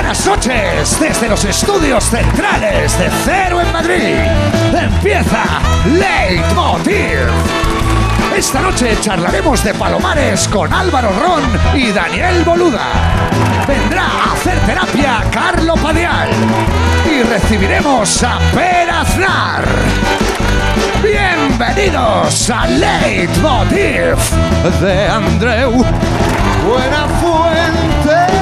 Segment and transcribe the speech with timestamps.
[0.00, 4.14] buenas noches desde los estudios centrales de Cero en Madrid.
[4.72, 5.42] Empieza
[5.86, 7.26] Leitmotiv.
[8.36, 11.42] Esta noche charlaremos de Palomares con Álvaro Ron
[11.74, 12.86] y Daniel Boluda.
[13.66, 16.30] Vendrá a hacer terapia Carlo Padial
[17.04, 19.64] y recibiremos a Per Aznar.
[21.02, 24.16] Bienvenidos a Leitmotiv
[24.80, 25.84] de Andreu
[26.64, 28.37] Buenafuente.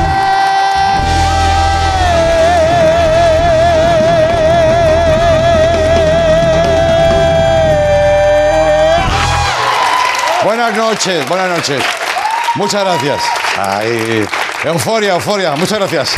[10.46, 11.82] Buenas noches, buenas noches.
[12.54, 13.20] Muchas gracias.
[13.58, 14.24] Ay,
[14.62, 15.56] euforia, euforia.
[15.56, 16.10] Muchas gracias.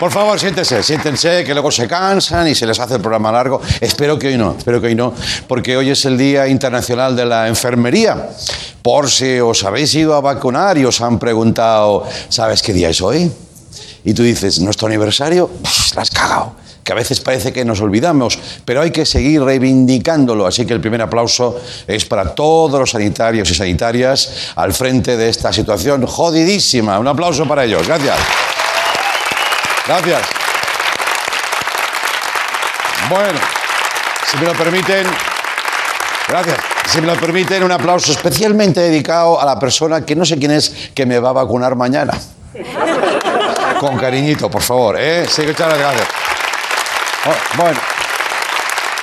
[0.00, 3.60] Por favor, siéntese, siéntense, que luego se cansan y se les hace el programa largo.
[3.80, 5.14] Espero que hoy no, espero que hoy no,
[5.46, 8.30] porque hoy es el Día Internacional de la Enfermería.
[8.82, 13.00] Por si os habéis ido a vacunar y os han preguntado, ¿sabes qué día es
[13.00, 13.30] hoy?
[14.02, 15.48] Y tú dices, ¿nuestro aniversario?
[15.94, 20.46] La has cagado que a veces parece que nos olvidamos, pero hay que seguir reivindicándolo.
[20.46, 25.28] Así que el primer aplauso es para todos los sanitarios y sanitarias al frente de
[25.28, 26.98] esta situación jodidísima.
[26.98, 27.86] Un aplauso para ellos.
[27.86, 28.18] Gracias.
[29.86, 30.22] Gracias.
[33.08, 33.38] Bueno,
[34.30, 35.06] si me lo permiten,
[36.28, 36.56] gracias.
[36.86, 40.50] Si me lo permiten, un aplauso especialmente dedicado a la persona que no sé quién
[40.50, 42.12] es que me va a vacunar mañana.
[43.80, 45.26] Con cariñito, por favor, ¿eh?
[45.28, 46.21] Sí, muchas gracias.
[47.24, 47.78] Oh, bueno,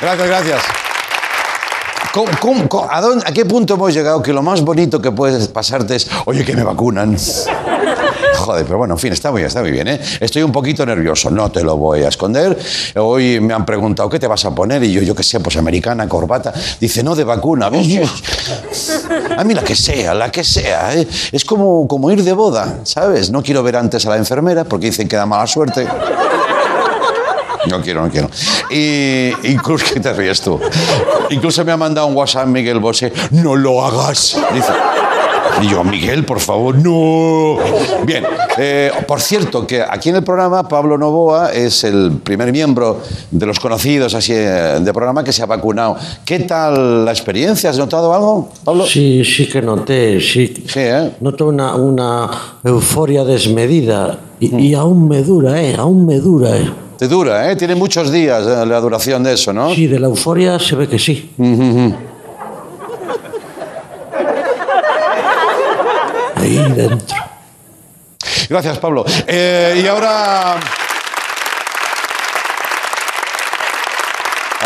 [0.01, 0.61] gracias, gracias.
[2.13, 5.47] ¿Cómo- cómo- cómo- a, dónde- qué punto hemos llegado que lo más bonito que puedes
[5.47, 7.15] pasarte es, oye, que me vacunan?
[8.39, 9.99] Joder, pero bueno, en fin, está muy bien, está muy bien, ¿eh?
[10.19, 12.57] Estoy un poquito nervioso, no te lo voy a esconder.
[12.95, 14.83] Hoy me han preguntado, ¿qué te vas a poner?
[14.83, 16.51] Y yo, yo qué sé, pues americana, corbata.
[16.79, 17.67] Dice, no, de vacuna.
[19.37, 20.93] A mí la que sea, la que sea.
[20.95, 21.07] ¿eh?
[21.31, 23.29] Es como, como ir de boda, ¿sabes?
[23.29, 25.87] No quiero ver antes a la enfermera porque dicen que da mala suerte.
[27.69, 28.29] No quiero, no quiero.
[28.71, 30.59] Y incluso, ¿qué te ríes tú?
[31.29, 34.37] Incluso me ha mandado un WhatsApp Miguel Bosé, no lo hagas.
[34.53, 34.71] Dice,
[35.61, 37.57] y yo, Miguel, por favor, no.
[38.05, 38.23] Bien,
[38.57, 43.45] eh, por cierto, que aquí en el programa Pablo Novoa es el primer miembro de
[43.45, 45.97] los conocidos así eh, de programa que se ha vacunado.
[46.23, 47.69] ¿Qué tal la experiencia?
[47.69, 48.85] ¿Has notado algo, Pablo?
[48.85, 50.63] Sí, sí que noté, sí.
[50.65, 51.11] Sí, ¿eh?
[51.19, 52.29] Noto una, una
[52.63, 55.75] euforia desmedida y, y aún me dura, ¿eh?
[55.77, 56.71] Aún me dura, ¿eh?
[56.99, 57.55] Te dura, ¿eh?
[57.55, 59.73] Tiene muchos días eh, la duración de eso, ¿no?
[59.73, 61.31] Sí, de la euforia se ve que sí.
[66.35, 67.17] Ahí dentro.
[68.49, 69.05] Gracias, Pablo.
[69.27, 70.59] Eh, y ahora.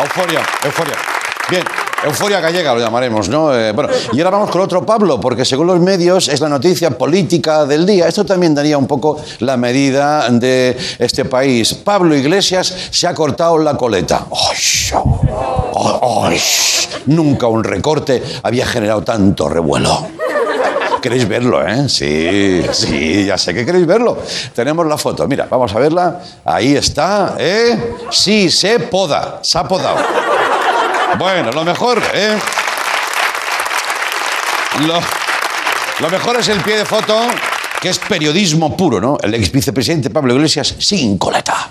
[0.02, 0.96] Euforia, euforia.
[1.52, 1.64] Bien,
[2.06, 3.56] euforia gallega lo llamaremos, ¿no?
[3.56, 6.92] Eh, bueno, y ahora vamos con otro Pablo, porque según los medios es la noticia
[6.92, 8.08] política del día.
[8.08, 11.74] Esto también daría un poco la medida de este país.
[11.74, 14.26] Pablo Iglesias se ha cortado la coleta.
[14.32, 15.00] ¡Ay!
[16.02, 16.40] ¡Ay!
[17.08, 20.08] Nunca un recorte había generado tanto revuelo.
[21.02, 21.90] Queréis verlo, ¿eh?
[21.90, 24.18] Sí, sí, ya sé que queréis verlo.
[24.56, 26.22] Tenemos la foto, mira, vamos a verla.
[26.46, 27.96] Ahí está, ¿eh?
[28.10, 29.98] Sí, se poda, se ha podado.
[31.18, 32.38] Bueno, lo mejor, ¿eh?
[36.00, 37.28] Lo, mejor es el pie de foto,
[37.80, 39.18] que es periodismo puro, ¿no?
[39.22, 41.70] El ex vicepresidente Pablo Iglesias sin coleta.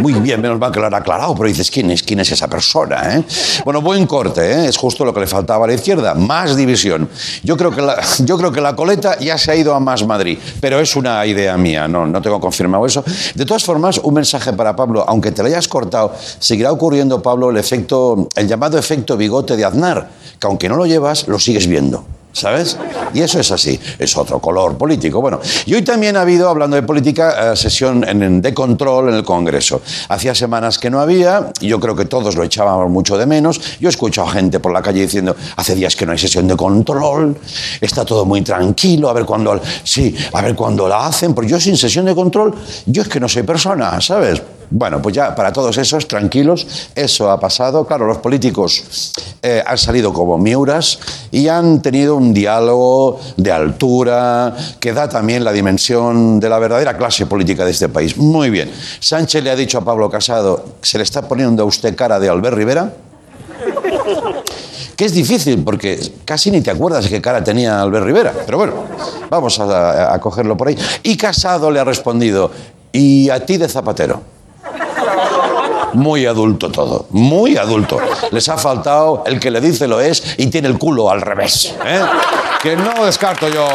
[0.00, 2.48] Muy bien, menos mal que lo han aclarado, pero dices, ¿quién es, quién es esa
[2.48, 3.16] persona?
[3.16, 3.24] eh?
[3.64, 4.68] Bueno, buen corte, ¿eh?
[4.68, 7.08] es justo lo que le faltaba a la izquierda, más división.
[7.42, 10.06] Yo creo, que la, yo creo que la coleta ya se ha ido a más
[10.06, 13.04] Madrid, pero es una idea mía, no, no tengo confirmado eso.
[13.34, 17.50] De todas formas, un mensaje para Pablo, aunque te lo hayas cortado, seguirá ocurriendo, Pablo,
[17.50, 21.66] el efecto, el llamado efecto bigote de Aznar, que aunque no lo llevas, lo sigues
[21.66, 22.19] viendo.
[22.32, 22.78] ¿Sabes?
[23.12, 25.20] Y eso es así, es otro color político.
[25.20, 28.00] Bueno, y hoy también ha habido, hablando de política, eh, sesión
[28.40, 29.82] de control en el Congreso.
[30.08, 33.60] Hacía semanas que no había, yo creo que todos lo echábamos mucho de menos.
[33.80, 36.56] Yo he escuchado gente por la calle diciendo, hace días que no hay sesión de
[36.56, 37.36] control,
[37.80, 41.60] está todo muy tranquilo, a ver cuándo, sí, a ver cuándo la hacen, porque yo
[41.60, 42.54] sin sesión de control,
[42.86, 44.40] yo es que no soy persona, ¿sabes?
[44.72, 46.64] Bueno, pues ya para todos esos, tranquilos,
[46.94, 47.84] eso ha pasado.
[47.84, 49.12] Claro, los políticos
[49.42, 51.00] eh, han salido como miuras
[51.32, 56.96] y han tenido un diálogo de altura que da también la dimensión de la verdadera
[56.96, 58.16] clase política de este país.
[58.16, 58.70] Muy bien.
[59.00, 62.28] Sánchez le ha dicho a Pablo Casado, ¿se le está poniendo a usted cara de
[62.28, 62.94] Albert Rivera?
[64.94, 68.34] Que es difícil porque casi ni te acuerdas qué cara tenía Albert Rivera.
[68.46, 68.74] Pero bueno,
[69.28, 70.78] vamos a, a cogerlo por ahí.
[71.02, 72.52] Y Casado le ha respondido,
[72.92, 74.39] ¿y a ti de Zapatero?
[75.94, 77.98] Muy adulto todo, muy adulto.
[78.30, 81.74] Les ha faltado el que le dice lo es y tiene el culo al revés.
[81.84, 82.00] ¿eh?
[82.62, 83.66] Que no descarto yo.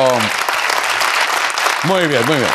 [1.84, 2.50] Muy bien, muy bien.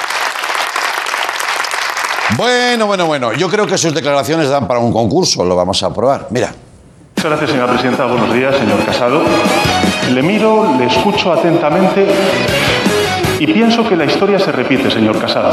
[2.36, 3.32] Bueno, bueno, bueno.
[3.32, 5.44] Yo creo que sus declaraciones dan para un concurso.
[5.44, 6.28] Lo vamos a probar.
[6.30, 6.52] Mira.
[7.16, 8.06] Muchas gracias, señora presidenta.
[8.06, 9.22] Buenos días, señor Casado.
[10.10, 12.06] Le miro, le escucho atentamente
[13.38, 15.52] y pienso que la historia se repite, señor Casado.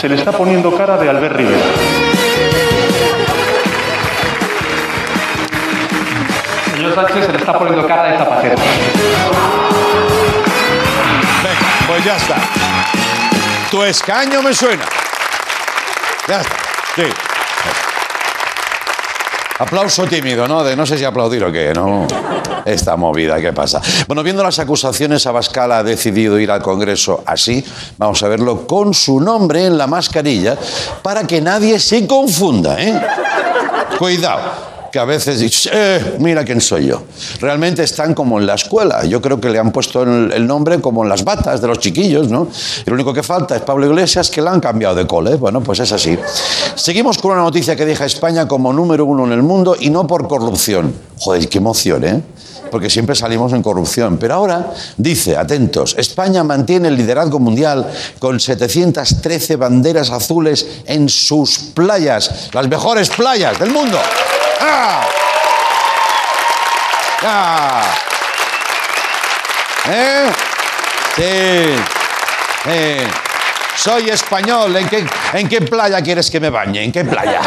[0.00, 1.64] Se le está poniendo cara de Albert Rivera.
[6.86, 8.56] Señor Sánchez se le está poniendo cara de Zapatero.
[11.42, 12.36] Venga, pues ya está.
[13.70, 14.84] Tu escaño me suena.
[16.28, 16.56] Ya está.
[16.94, 17.02] Sí.
[19.58, 20.62] Aplauso tímido, ¿no?
[20.62, 22.06] De no sé si aplaudir o qué, ¿no?
[22.64, 23.80] Esta movida, ¿qué pasa?
[24.06, 27.64] Bueno, viendo las acusaciones, Abascal ha decidido ir al Congreso así.
[27.96, 30.56] Vamos a verlo con su nombre en la mascarilla
[31.02, 33.00] para que nadie se confunda, ¿eh?
[33.98, 37.02] Cuidado que a veces dices, eh, mira quién soy yo.
[37.38, 39.04] Realmente están como en la escuela.
[39.04, 42.30] Yo creo que le han puesto el, nombre como en las batas de los chiquillos,
[42.30, 42.48] ¿no?
[42.80, 45.34] Y lo único que falta es Pablo Iglesias, que la han cambiado de cole.
[45.34, 46.18] Bueno, pues es así.
[46.76, 50.06] Seguimos con una noticia que deja España como número uno en el mundo y no
[50.06, 50.94] por corrupción.
[51.18, 52.22] Joder, qué emoción, ¿eh?
[52.70, 54.16] Porque siempre salimos en corrupción.
[54.16, 57.86] Pero ahora dice, atentos, España mantiene el liderazgo mundial
[58.18, 63.98] con 713 banderas azules en sus playas, las mejores playas del mundo.
[64.60, 65.06] ¡Ah!
[67.22, 67.94] ¡Ah!
[69.88, 70.32] ¿Eh?
[71.16, 71.76] Sí.
[72.64, 73.06] Sí.
[73.76, 74.74] Soy español.
[74.76, 76.82] ¿En qué, ¿En qué playa quieres que me bañe?
[76.82, 77.40] ¿En qué playa?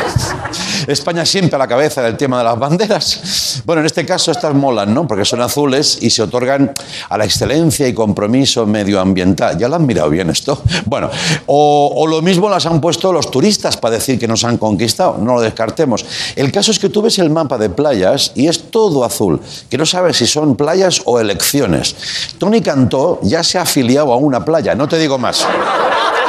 [0.88, 3.62] España siempre a la cabeza del tema de las banderas.
[3.66, 5.08] Bueno, en este caso estas molan, ¿no?
[5.08, 6.74] Porque son azules y se otorgan
[7.10, 9.58] a la excelencia y compromiso medioambiental.
[9.58, 10.62] ¿Ya lo han mirado bien esto?
[10.86, 11.10] Bueno,
[11.48, 15.18] o, lo mismo las han puesto los turistas para decir que nos han conquistado.
[15.20, 16.06] No lo descartemos.
[16.36, 19.40] El caso es que tú ves el mapa de playas y es todo azul,
[19.70, 21.96] que no sabes si son playas o elecciones.
[22.38, 25.46] Tony Cantó ya se ha afiliado a una playa, no te digo más.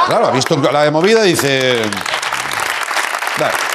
[0.07, 1.81] Claro, ha visto la de movida y dice...
[3.39, 3.70] Vale.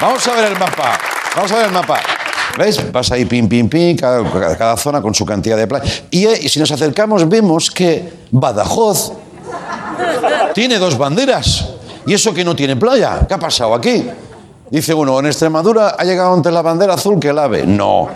[0.00, 0.98] Vamos a ver el mapa.
[1.34, 2.00] Vamos a ver el mapa.
[2.56, 2.90] ¿Ves?
[2.92, 4.22] Vas ahí, pim, pim, pim, cada,
[4.56, 6.02] cada- zona con su cantidad de playas.
[6.10, 9.12] Y, eh, y si nos acercamos, vemos que Badajoz
[10.54, 11.66] tiene dos banderas.
[12.06, 13.20] ¿Y eso que no tiene playa?
[13.28, 14.08] ¿Qué ha pasado aquí?
[14.70, 17.66] Dice uno, en Extremadura ha llegado antes la bandera azul que el ave.
[17.66, 18.08] No,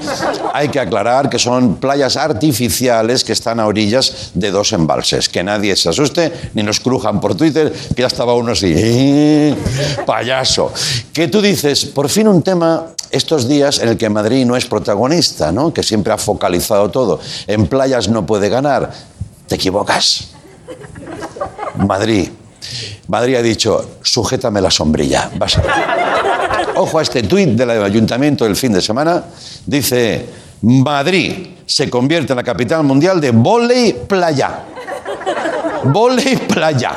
[0.53, 5.29] hay que aclarar que son playas artificiales que están a orillas de dos embalses.
[5.31, 8.73] Que nadie se asuste ni nos crujan por Twitter, que ya estaba uno así.
[8.77, 9.55] "Eh,
[10.07, 10.71] payaso.
[11.13, 14.67] Que tú dices, por fin un tema estos días en el que Madrid no es
[14.67, 15.73] protagonista, ¿no?
[15.73, 17.19] que siempre ha focalizado todo.
[17.47, 18.91] En playas no puede ganar.
[19.49, 20.29] Te equivocas.
[21.77, 22.29] Madrid.
[23.09, 25.31] Madrid ha dicho, sujétame la sombrilla.
[25.37, 25.63] Vas a.
[26.77, 29.23] Ojo a este tuit del ayuntamiento del fin de semana.
[29.67, 30.27] Dice,
[30.63, 34.65] Madrid se convierte en la capital mundial de volei playa.
[35.85, 36.97] Volei playa.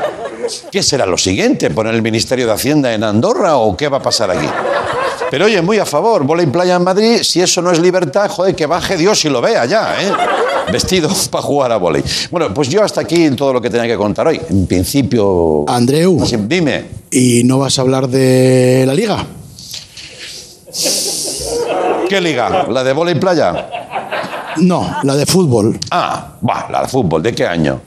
[0.71, 1.69] ¿Qué será lo siguiente?
[1.71, 4.47] ¿Poner el Ministerio de Hacienda en Andorra o qué va a pasar aquí?
[5.31, 8.55] Pero oye, muy a favor, volei playa en Madrid, si eso no es libertad, joder,
[8.55, 10.11] que baje Dios y lo vea ya, ¿eh?
[10.71, 12.03] Vestido para jugar a volei.
[12.31, 14.39] Bueno, pues yo hasta aquí todo lo que tenía que contar hoy.
[14.49, 15.65] En principio...
[15.67, 16.85] Andreu, dime.
[17.11, 19.25] ¿y no vas a hablar de la liga?
[22.09, 22.67] ¿Qué liga?
[22.69, 23.69] ¿La de volei playa?
[24.57, 25.79] No, la de fútbol.
[25.91, 27.79] Ah, va, la de fútbol, ¿de qué año?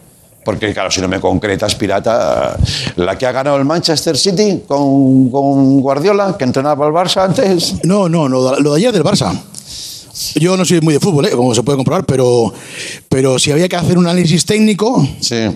[0.44, 2.56] Porque, claro, si no me concretas, pirata,
[2.96, 7.84] la que ha ganado el Manchester City con, con Guardiola, que entrenaba al Barça antes.
[7.84, 9.38] No, no, de- lo de ayer del Barça.
[10.36, 11.30] Yo no soy muy de fútbol, ¿eh?
[11.30, 12.52] como se puede comprobar, pero,
[13.08, 15.48] pero si había que hacer un análisis técnico, Sí.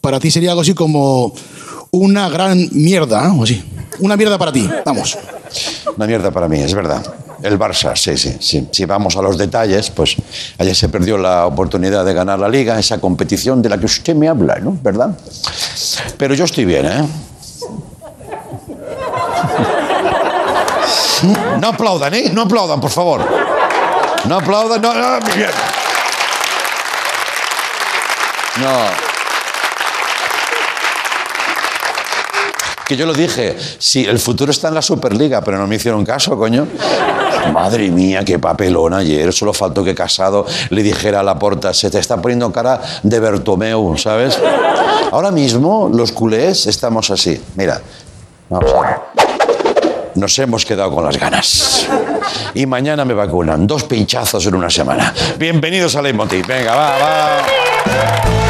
[0.00, 1.32] para ti sería algo así como
[1.92, 3.32] una gran mierda, ¿eh?
[3.38, 3.62] o así.
[4.00, 5.18] Una mierda para ti, vamos.
[5.96, 7.02] Una mierda para mí, es verdad.
[7.42, 8.68] El Barça, sí, sí, sí.
[8.70, 10.16] Si vamos a los detalles, pues
[10.58, 14.14] ayer se perdió la oportunidad de ganar la liga, esa competición de la que usted
[14.14, 14.78] me habla, ¿no?
[14.82, 15.18] ¿Verdad?
[16.16, 17.04] Pero yo estoy bien, ¿eh?
[21.60, 22.30] No aplaudan, ¿eh?
[22.32, 23.20] No aplaudan, por favor.
[24.24, 25.18] No aplaudan, no, no.
[28.60, 29.12] No.
[32.86, 36.04] Que yo lo dije, sí, el futuro está en la Superliga, pero no me hicieron
[36.04, 36.66] caso, coño.
[37.52, 39.32] Madre mía, qué papelón ayer.
[39.32, 43.18] Solo faltó que Casado le dijera a la porta, se te está poniendo cara de
[43.18, 44.38] Bertomeu, ¿sabes?
[45.10, 47.42] Ahora mismo los culés estamos así.
[47.56, 47.80] Mira,
[48.48, 48.96] vamos a ver.
[50.14, 51.88] Nos hemos quedado con las ganas.
[52.54, 53.66] Y mañana me vacunan.
[53.66, 55.12] Dos pinchazos en una semana.
[55.38, 56.46] Bienvenidos a Leitmotiv.
[56.46, 58.42] Venga, va, va.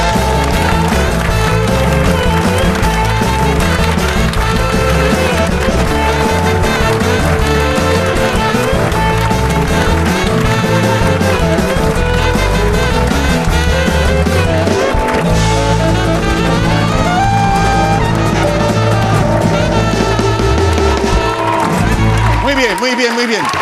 [22.83, 23.62] muy bien, muy bien.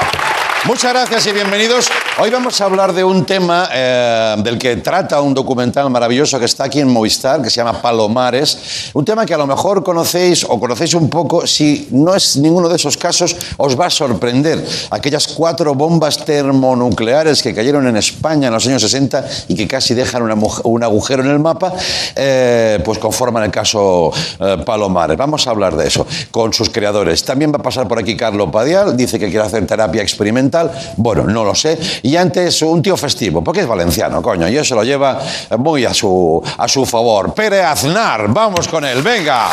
[0.71, 1.89] Muchas gracias y bienvenidos.
[2.21, 6.45] Hoy vamos a hablar de un tema eh, del que trata un documental maravilloso que
[6.45, 8.91] está aquí en Movistar, que se llama Palomares.
[8.95, 11.45] Un tema que a lo mejor conocéis o conocéis un poco.
[11.45, 14.65] Si no es ninguno de esos casos, os va a sorprender.
[14.93, 19.95] Aquellas cuatro bombas termonucleares que cayeron en España en los años 60 y que casi
[19.95, 21.73] dejan un agujero en el mapa,
[22.15, 25.17] eh, pues conforman el caso eh, Palomares.
[25.17, 27.25] Vamos a hablar de eso con sus creadores.
[27.25, 30.60] También va a pasar por aquí Carlos Padial, dice que quiere hacer terapia experimental.
[30.97, 31.79] Bueno, no lo sé.
[32.03, 35.21] Y antes un tío festivo, porque es valenciano, coño, y eso lo lleva
[35.59, 37.33] muy a su, a su favor.
[37.35, 39.49] Pere Aznar, vamos con él, venga.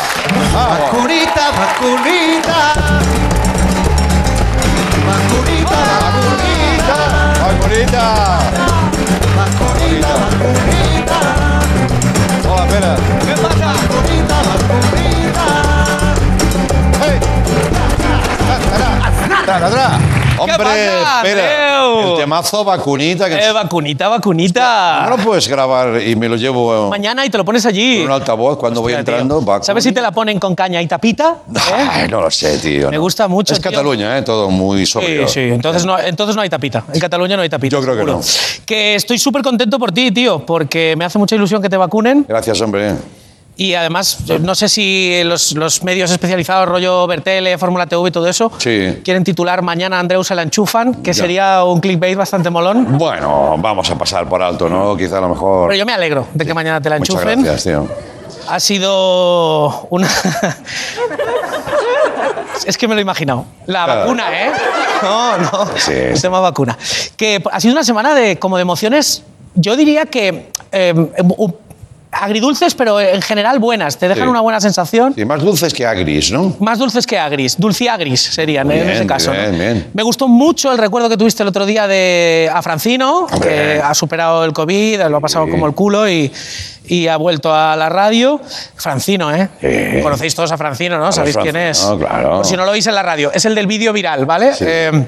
[0.52, 0.78] Vamos.
[0.80, 2.74] Vacunita, vacunita.
[5.06, 6.98] Vacunita, Vacunita.
[7.40, 8.57] vacunita,
[20.38, 22.12] Hombre, pasa, Andreu?
[22.12, 25.06] el temazo vacunita que Eh, vacunita, vacunita.
[25.08, 27.98] no lo puedes grabar y me lo llevo eh, Mañana y te lo pones allí.
[27.98, 29.40] con un altavoz cuando voy Hostia, entrando.
[29.40, 29.64] vacunita.
[29.66, 31.36] ¿Sabes si te la ponen con caña y tapita?
[31.54, 31.88] ¿Eh?
[31.90, 32.90] Ay, no lo sé, tío.
[32.90, 33.02] Me no.
[33.02, 33.70] gusta mucho, Es tío.
[33.70, 34.22] Cataluña, ¿eh?
[34.22, 35.28] Todo muy Sí, sobrio.
[35.28, 36.84] sí, entonces no, entonces no hay tapita.
[36.92, 37.76] En Cataluña no hay tapita.
[37.76, 38.20] Yo creo que no.
[38.66, 42.24] Que estoy súper contento por ti, tío, porque me hace mucha ilusión que te vacunen.
[42.28, 42.94] Gracias, hombre.
[43.60, 48.12] Y además, eh, no sé si los, los medios especializados, rollo Bertele, Fórmula TV y
[48.12, 49.00] todo eso, Sí.
[49.04, 51.22] quieren titular Mañana Andreu se la enchufan, que Ya.
[51.22, 52.96] sería un clickbait bastante molón.
[52.96, 54.96] Bueno, vamos a pasar por alto, ¿no?
[54.96, 55.68] Quizá a lo mejor.
[55.70, 57.42] Pero yo me alegro de que mañana te la Muchas enchufen.
[57.42, 57.88] gracias, tío.
[58.48, 60.08] Ha sido una.
[62.64, 63.44] es que me lo he imaginado.
[63.66, 64.00] La Claro.
[64.02, 64.50] vacuna, ¿eh?
[65.02, 65.66] No, no.
[65.76, 66.76] Sí, El tema vacuna.
[67.16, 69.22] Que ha sido una semana de como de emociones.
[69.54, 70.94] Yo diría que eh,
[72.10, 73.98] agridulces, pero en general buenas.
[73.98, 74.30] Te dejan Sí.
[74.30, 75.12] una buena sensación.
[75.14, 76.56] Sí, más dulces que agris, ¿no?
[76.60, 79.32] Más dulces que agris, dulciagris serían en Bien, ese caso.
[79.32, 79.38] ¿no?
[79.40, 79.86] bien, bien.
[79.94, 83.94] Me gustó mucho el recuerdo que tuviste el otro día de a Francino, que ha
[83.94, 86.32] superado el COVID, lo ha pasado como el culo y,
[86.86, 88.40] y ha vuelto a la radio.
[88.76, 89.48] Francino, ¿eh?
[89.60, 90.02] Sí.
[90.02, 91.12] Conocéis todos a Francino, ¿no?
[91.12, 91.78] ¿Sabéis quién es?
[91.78, 92.30] Francino, claro.
[92.36, 93.30] Por si no lo oís en la radio.
[93.34, 94.54] Es el del vídeo viral, ¿vale?
[94.54, 94.64] Sí.
[94.66, 95.06] Eh,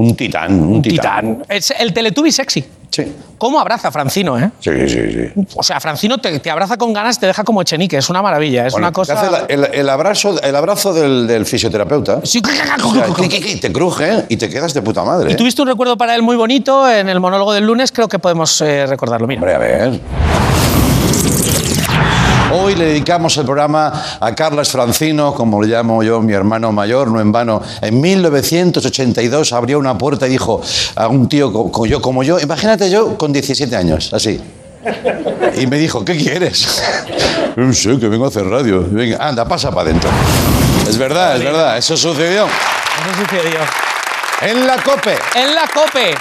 [0.00, 1.36] Un titán, un titán.
[1.36, 1.44] titán.
[1.46, 2.64] Es el Teletubby sexy.
[2.88, 3.04] Sí.
[3.36, 4.50] ¿Cómo abraza a Francino, eh?
[4.58, 5.46] Sí, sí, sí.
[5.54, 7.98] O sea, Francino te, te abraza con ganas, te deja como echenique.
[7.98, 8.66] Es una maravilla.
[8.66, 9.12] Es Bueno, una cosa.
[9.20, 12.20] hace el, el abrazo, el abrazo del, del fisioterapeuta.
[12.24, 12.40] Sí.
[12.42, 15.30] O sea, te cruje y te quedas de puta madre.
[15.30, 15.36] Y ¿eh?
[15.36, 18.58] tuviste un recuerdo para él muy bonito en el monólogo del lunes, creo que podemos
[18.62, 19.26] eh, recordarlo.
[19.26, 19.40] Mira.
[19.42, 20.00] Hombre, a ver.
[22.52, 27.08] Hoy le dedicamos el programa a Carlas Francino, como le llamo yo, mi hermano mayor,
[27.08, 27.62] no en vano.
[27.80, 30.60] En 1982 abrió una puerta y dijo
[30.96, 34.40] a un tío co- co- yo, como yo, imagínate yo con 17 años, así.
[35.58, 36.82] Y me dijo, ¿qué quieres?
[37.56, 38.86] No sé, que vengo a hacer radio.
[38.88, 40.08] Venga, anda, pasa para adentro.
[40.88, 42.44] Es verdad, es verdad, eso sucedió.
[42.46, 43.58] Eso sucedió.
[44.42, 45.18] En la COPE.
[45.34, 46.14] En la COPE.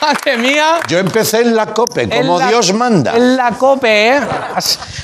[0.00, 0.78] Madre mía.
[0.88, 3.16] Yo empecé en la COPE, como la- Dios manda.
[3.16, 4.20] En la COPE, ¿eh?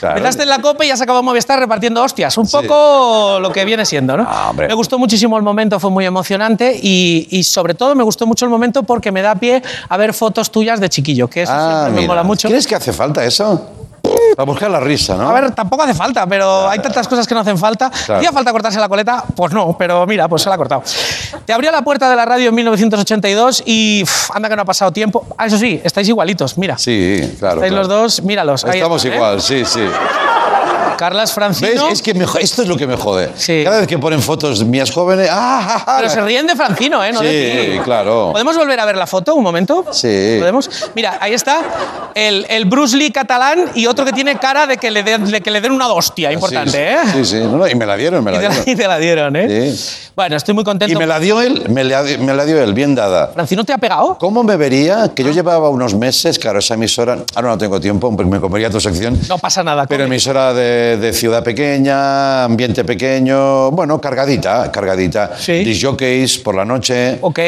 [0.00, 0.16] Claro.
[0.18, 2.36] Empezaste en la COPE y has acabado en Movistar repartiendo hostias.
[2.38, 4.26] Un poco lo que viene siendo, ¿no?
[4.28, 8.26] Ah, me gustó muchísimo el momento, fue muy emocionante y, y sobre todo me gustó
[8.26, 11.52] mucho el momento porque me da pie a ver fotos tuyas de chiquillo, que eso
[11.54, 12.08] Ah, siempre me mira.
[12.08, 12.48] mola mucho.
[12.48, 13.70] ¿Crees que hace falta eso?
[14.36, 15.28] Para buscar la risa, ¿no?
[15.28, 17.90] A ver, tampoco hace falta, pero hay tantas cosas que no hacen falta.
[17.90, 18.20] Claro.
[18.20, 19.24] ¿Hacía falta cortarse la coleta?
[19.34, 20.82] Pues no, pero mira, pues se la ha cortado.
[21.44, 24.66] Te abrió la puerta de la radio en 1982 y uf, anda que no ha
[24.66, 25.26] pasado tiempo.
[25.36, 26.78] Ah, eso sí, estáis igualitos, mira.
[26.78, 27.56] Sí, claro.
[27.56, 27.76] estáis claro.
[27.76, 28.64] los dos, míralos.
[28.64, 29.14] ahí Estamos ¿eh?
[29.14, 29.82] igual, sí, sí.
[31.02, 31.34] Carlas ¿Ves?
[31.34, 31.88] Francino.
[31.88, 33.30] Es que me jo- esto es lo que me jode.
[33.34, 33.62] Sí.
[33.64, 35.28] Cada vez que ponen fotos mías jóvenes.
[35.32, 35.82] ¡Ah!
[35.84, 37.12] ah, Pero se ríen de Francino, ¿eh?
[37.12, 37.78] No Sí, ti.
[37.82, 38.28] claro.
[38.30, 39.84] ¿Podemos volver a ver la foto un momento?
[39.90, 40.36] Sí.
[40.38, 40.70] ¿Podemos?
[40.94, 41.60] Mira, ahí está
[42.14, 45.40] el, el Bruce Lee catalán y otro que tiene cara de que le den, de
[45.40, 46.98] que le den una hostia importante, ¿eh?
[47.14, 47.36] Sí, sí.
[47.40, 48.70] No, no, y me la dieron, me Y la te, la, dieron.
[48.72, 49.72] y te la dieron, ¿eh?
[49.76, 50.08] Sí.
[50.14, 50.92] Bueno, estoy muy contento.
[50.92, 53.28] Y me la dio él, me la, me la dio él, bien dada.
[53.28, 54.18] ¿Francino te ha pegado?
[54.18, 55.10] ¿Cómo me vería?
[55.14, 58.70] Que yo llevaba unos meses, claro, esa emisora, ahora no tengo tiempo, porque me comería
[58.70, 59.18] tu sección.
[59.28, 59.86] No pasa nada.
[59.86, 60.14] Pero come.
[60.14, 65.32] emisora de, de ciudad pequeña, ambiente pequeño, bueno, cargadita, cargadita.
[65.38, 65.64] Sí.
[65.64, 67.18] Disc jockeys por la noche.
[67.20, 67.38] Ok.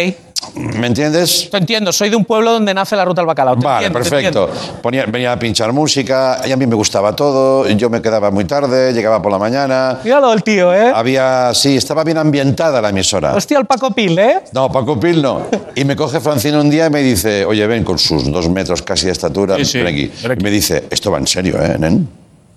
[0.56, 1.48] ¿Me entiendes?
[1.50, 3.56] Te entiendo, soy de un pueblo donde nace la ruta al bacalao.
[3.56, 4.50] Te Vale, entiendo, perfecto.
[4.82, 8.44] Ponía, venía a pinchar música, y a mí me gustaba todo, yo me quedaba muy
[8.44, 10.00] tarde, llegaba por la mañana.
[10.04, 10.92] Míralo el tío, ¿eh?
[10.94, 13.34] Había, sí, estaba bien ambientada la emisora.
[13.34, 14.40] Hostia, el Paco Pil, ¿eh?
[14.52, 15.46] No, Paco Pil no.
[15.74, 18.82] Y me coge Francino un día y me dice, oye, ven, con sus dos metros
[18.82, 20.12] casi de estatura, Sí, sí, ven aquí.
[20.22, 20.40] ven aquí.
[20.40, 22.06] Y me dice, esto va en serio, ¿eh, nen?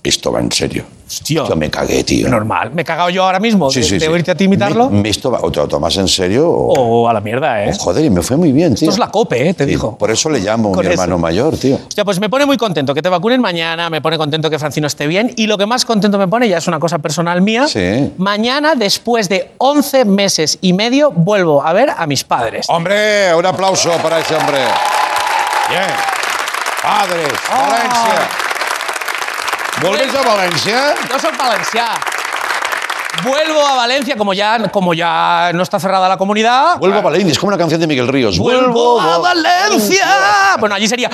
[0.08, 0.86] Esto va en serio.
[1.06, 1.44] Hostia.
[1.48, 2.28] Yo me cagué, tío.
[2.30, 2.72] Normal.
[2.74, 4.08] Me he cagado yo ahora mismo Sí, de, sí, de sí.
[4.08, 4.90] oírte a ti imitarlo.
[4.90, 6.74] Me- esto va- o te lo tomas en serio o...
[7.04, 7.70] O a la mierda, ¿eh?
[7.74, 8.88] o joder, y me fue muy bien, tío.
[8.90, 9.54] Esto es la COPE, ¿eh?
[9.54, 9.98] Te dijo.
[9.98, 11.02] Por eso le llamo Con mi eso.
[11.02, 11.76] hermano mayor, tío.
[11.88, 14.88] Hostia, pues me pone muy contento que te vacunen mañana, me pone contento que Francino
[14.88, 17.68] esté bien y lo que más contento me pone, ya es una cosa personal mía,
[17.68, 18.14] Sí.
[18.18, 22.66] mañana, después de 11 meses y medio, vuelvo a ver a mis padres.
[22.70, 24.58] Hombre, un aplauso para ese hombre.
[25.70, 25.84] Bien.
[26.82, 28.28] Padres, Ah.
[29.82, 29.90] Valencia.
[29.90, 30.96] ¿Vuelves a Valencia?
[31.10, 32.17] Yo soy valencià.
[33.24, 36.78] Vuelvo a Valencia, como ya, como ya no está cerrada la comunidad.
[36.80, 38.38] Vuelvo a Valencia, es como una canción de Miguel Ríos.
[38.38, 40.06] Vuelvo a Va- Valencia.
[40.60, 41.10] Bueno, allí sería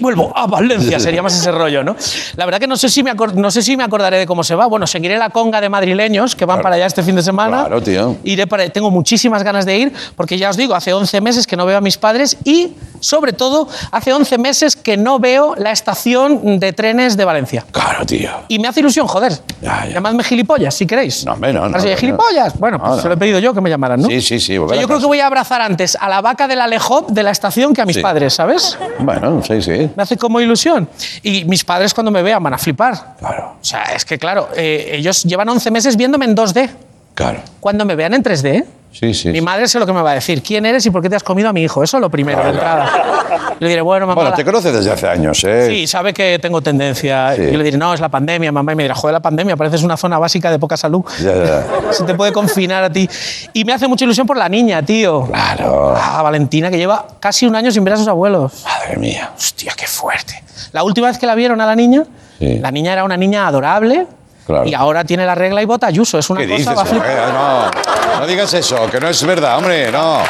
[0.00, 1.94] vuelvo a Valencia, sería más ese rollo, ¿no?
[2.36, 4.54] La verdad que no sé si me no sé si me acordaré de cómo se
[4.54, 4.66] va.
[4.66, 6.62] Bueno, seguiré la conga de madrileños que van Claro.
[6.64, 7.60] para allá este fin de semana.
[7.60, 8.16] Claro, tío.
[8.24, 11.56] Iré para, tengo muchísimas ganas de ir porque ya os digo, hace 11 meses que
[11.56, 15.70] no veo a mis padres y sobre todo hace 11 meses que no veo la
[15.70, 17.64] estación de trenes de Valencia.
[17.70, 18.30] Claro, tío.
[18.48, 19.32] Y me hace ilusión, joder.
[19.62, 19.94] Ya, ya.
[19.94, 21.09] Llamadme gilipollas, si queréis.
[21.24, 21.98] No, hombre, no, no, Ahora sí, no, no.
[21.98, 22.58] gilipollas.
[22.58, 24.08] Bueno, pues se lo he pedido yo que me llamaran, ¿no?
[24.08, 26.46] Sí, sí, sí, O sea, yo creo que voy a abrazar antes a la vaca
[26.48, 28.02] del Alejop de la estación que a mis Sí.
[28.02, 28.78] padres, ¿sabes?
[28.98, 29.90] Bueno, sí, sí.
[29.96, 30.88] Me hace como ilusión.
[31.22, 33.16] Y mis padres cuando me vean van a flipar.
[33.18, 36.70] Claro, O sea, es que claro, eh, ellos llevan 11 meses viéndome en 2D.
[37.14, 37.40] claro.
[37.60, 39.28] Cuando me vean en 3D, Sí, sí.
[39.28, 40.42] mi madre sé lo que me va a decir.
[40.42, 41.82] ¿Quién eres y por qué te has comido a mi hijo?
[41.82, 43.54] Eso es lo primero, de entrada.
[43.60, 44.20] Le diré, bueno, mamá...
[44.22, 45.68] Bueno, te conoces desde hace años, ¿eh?
[45.68, 47.34] Sí, sabe que tengo tendencia.
[47.36, 47.42] Sí.
[47.52, 48.72] Yo le diré, no, es la pandemia, mamá.
[48.72, 51.04] Y me dirá, joder, la pandemia, pareces una zona básica de poca salud.
[51.22, 51.64] Ya, ya.
[51.92, 53.08] Se te puede confinar a ti.
[53.52, 55.26] Y me hace mucha ilusión por la niña, tío.
[55.26, 55.94] Claro.
[55.96, 58.64] Ah, Valentina, que lleva casi un año sin ver a sus abuelos.
[58.64, 59.30] Madre mía.
[59.36, 60.42] Hostia, qué fuerte.
[60.72, 62.04] La última vez que la vieron a la niña,
[62.38, 62.58] Sí.
[62.58, 64.06] la niña era una niña adorable.
[64.46, 64.66] Claro.
[64.66, 66.18] Y ahora tiene la regla y vota Ayuso.
[66.18, 66.76] Es una ¿Qué cosa dices?
[66.76, 67.10] va a flipar.
[67.10, 70.22] Eh, no, no digas eso, que no es verdad, hombre, no.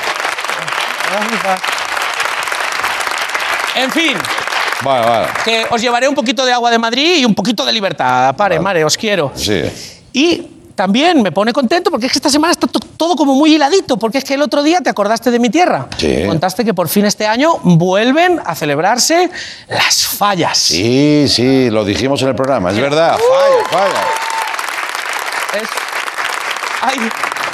[3.75, 4.17] En fin,
[4.83, 5.27] Vale, vale.
[5.45, 8.35] que os llevaré un poquito de agua de Madrid y un poquito de libertad.
[8.37, 9.33] Pare, mare, os quiero.
[9.35, 9.63] Sí.
[10.13, 10.47] Y
[10.81, 13.99] también me pone contento porque es que esta semana está to- todo como muy hiladito,
[13.99, 15.89] porque es que el otro día te acordaste de mi tierra.
[15.99, 16.23] Sí.
[16.27, 19.29] Contaste que por fin este año vuelven a celebrarse
[19.69, 20.57] las fallas.
[20.57, 23.19] Sí, sí, lo dijimos en el programa, es verdad.
[23.19, 23.69] Uh.
[23.71, 23.85] Falla,
[25.53, 25.61] falla.
[25.63, 25.69] Es-
[26.81, 26.99] hay,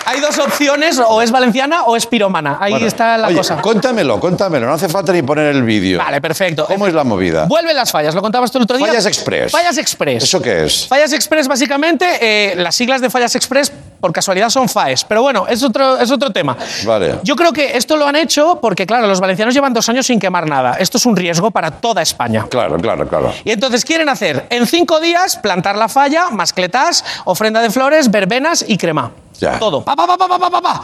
[0.06, 2.58] hay dos opciones, o es valenciana o es piromana.
[2.60, 3.56] Ahí Bueno, está la oye, cosa.
[3.60, 5.98] Cuéntamelo, cuéntamelo, no hace falta ni poner el vídeo.
[5.98, 6.64] Vale, perfecto.
[6.66, 7.44] ¿Cómo es la movida?
[7.46, 8.86] Vuelven las fallas, lo contabas tú el otro día.
[8.86, 9.52] Fallas Express.
[9.52, 10.22] Fallas Express.
[10.24, 10.86] ¿Eso qué es?
[10.86, 15.04] Fallas Express, básicamente, eh, las siglas de Fallas Express, por casualidad, son FAES.
[15.04, 16.56] Pero bueno, es otro, es otro tema.
[16.84, 17.18] Vale.
[17.24, 20.20] Yo creo que esto lo han hecho porque, claro, los valencianos llevan dos años sin
[20.20, 20.74] quemar nada.
[20.78, 22.46] Esto es un riesgo para toda España.
[22.48, 23.32] Claro, claro, claro.
[23.44, 28.64] Y entonces quieren hacer en cinco días plantar la falla, mascletás, ofrenda de flores, verbenas
[28.68, 29.10] y crema.
[29.40, 29.58] Ya.
[29.58, 29.82] Todo.
[29.84, 30.82] Pa, pa, pa, pa, pa, pa, pa, pa.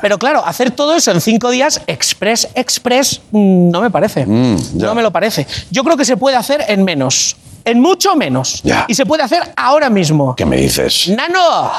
[0.00, 4.26] Pero claro, hacer todo eso en cinco días, express, express, mm, no me parece.
[4.26, 5.46] Mm, no me lo parece.
[5.70, 7.36] Yo creo que se puede hacer en menos.
[7.64, 8.60] En mucho menos.
[8.62, 8.84] Ya.
[8.88, 10.34] Y se puede hacer ahora mismo.
[10.36, 11.08] ¿Qué me dices?
[11.08, 11.70] Nano,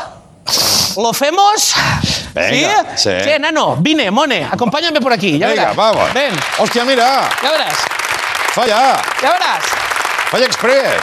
[0.98, 1.76] ¿lo hacemos?
[2.34, 3.10] Venga, ¿Sí?
[3.10, 3.10] sí.
[3.24, 3.76] ¿Qué, Nano?
[3.80, 5.38] Vine, Mone, acompáñame por aquí.
[5.38, 5.76] Ya Venga, verás.
[5.76, 6.14] vamos.
[6.14, 7.30] Ven, Hostia, mira.
[7.44, 7.74] ya verás.
[8.54, 9.02] Falla.
[9.22, 9.64] Ya verás.
[10.32, 11.02] Falla Express.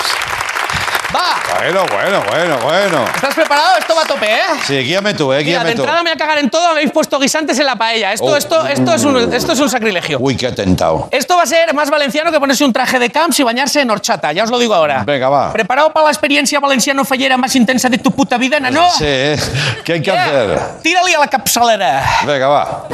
[1.14, 1.42] Va.
[1.58, 3.04] Bueno, bueno, bueno, bueno.
[3.14, 3.76] ¿Estás preparado?
[3.78, 4.40] Esto va a tope, ¿eh?
[4.66, 5.82] Sí, guíame tú, eh, Mira, de guíame tú.
[5.82, 8.12] entrada me voy a cagar en todo, habéis puesto guisantes en la paella.
[8.12, 8.36] Esto, Oh.
[8.36, 10.18] esto, esto, es un, esto es un sacrilegio.
[10.20, 11.08] Uy, qué atentado.
[11.10, 13.90] Esto va a ser más valenciano que ponerse un traje de camps y bañarse en
[13.90, 15.04] horchata, ya os lo digo ahora.
[15.04, 15.52] Venga, va.
[15.52, 18.88] ¿Preparado para la experiencia valenciano fallera más intensa de tu puta vida, nano?
[18.96, 19.38] Sí, ¿eh?
[19.84, 20.58] ¿qué hay que hacer?
[20.82, 22.02] Tírale a la capsalera.
[22.26, 22.84] Venga, va.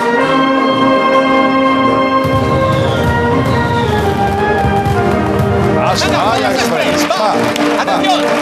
[5.88, 5.94] Va.
[7.16, 7.34] Va.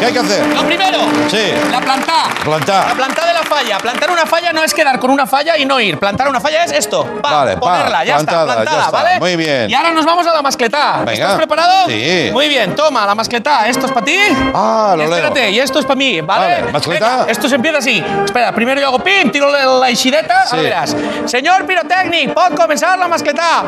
[0.00, 0.46] ¿Qué hay que hacer?
[0.54, 0.98] Lo primero,
[1.30, 1.52] Sí.
[1.70, 2.24] la planta.
[2.44, 2.88] Plantar.
[2.88, 3.78] La planta de la falla.
[3.78, 5.96] Plantar una falla no es quedar con una falla y no ir.
[5.98, 7.04] Plantar una falla es esto.
[7.22, 8.90] Pa, Vale, pa, ponerla, ya plantada, está, plantada, ya está.
[9.02, 9.18] ¿vale?
[9.20, 9.70] Muy bien.
[9.70, 10.96] Y ahora nos vamos a la mascletá.
[10.98, 11.12] Venga.
[11.12, 11.86] ¿Estás preparado?
[11.88, 12.30] Sí.
[12.32, 13.68] Muy bien, toma, la mascletá.
[13.68, 14.18] Esto es para ti.
[14.54, 15.50] Ah, lo espérate, leo.
[15.50, 16.60] y esto es para mí, ¿vale?
[16.62, 17.10] Vale, mascletá.
[17.18, 18.02] Venga, esto se empieza así.
[18.24, 20.56] Espera, primero yo hago pim, tiro la, ixideta, Sí.
[20.56, 20.96] verás.
[21.26, 23.62] Señor Pirotecnic, pod comenzar la mascletá.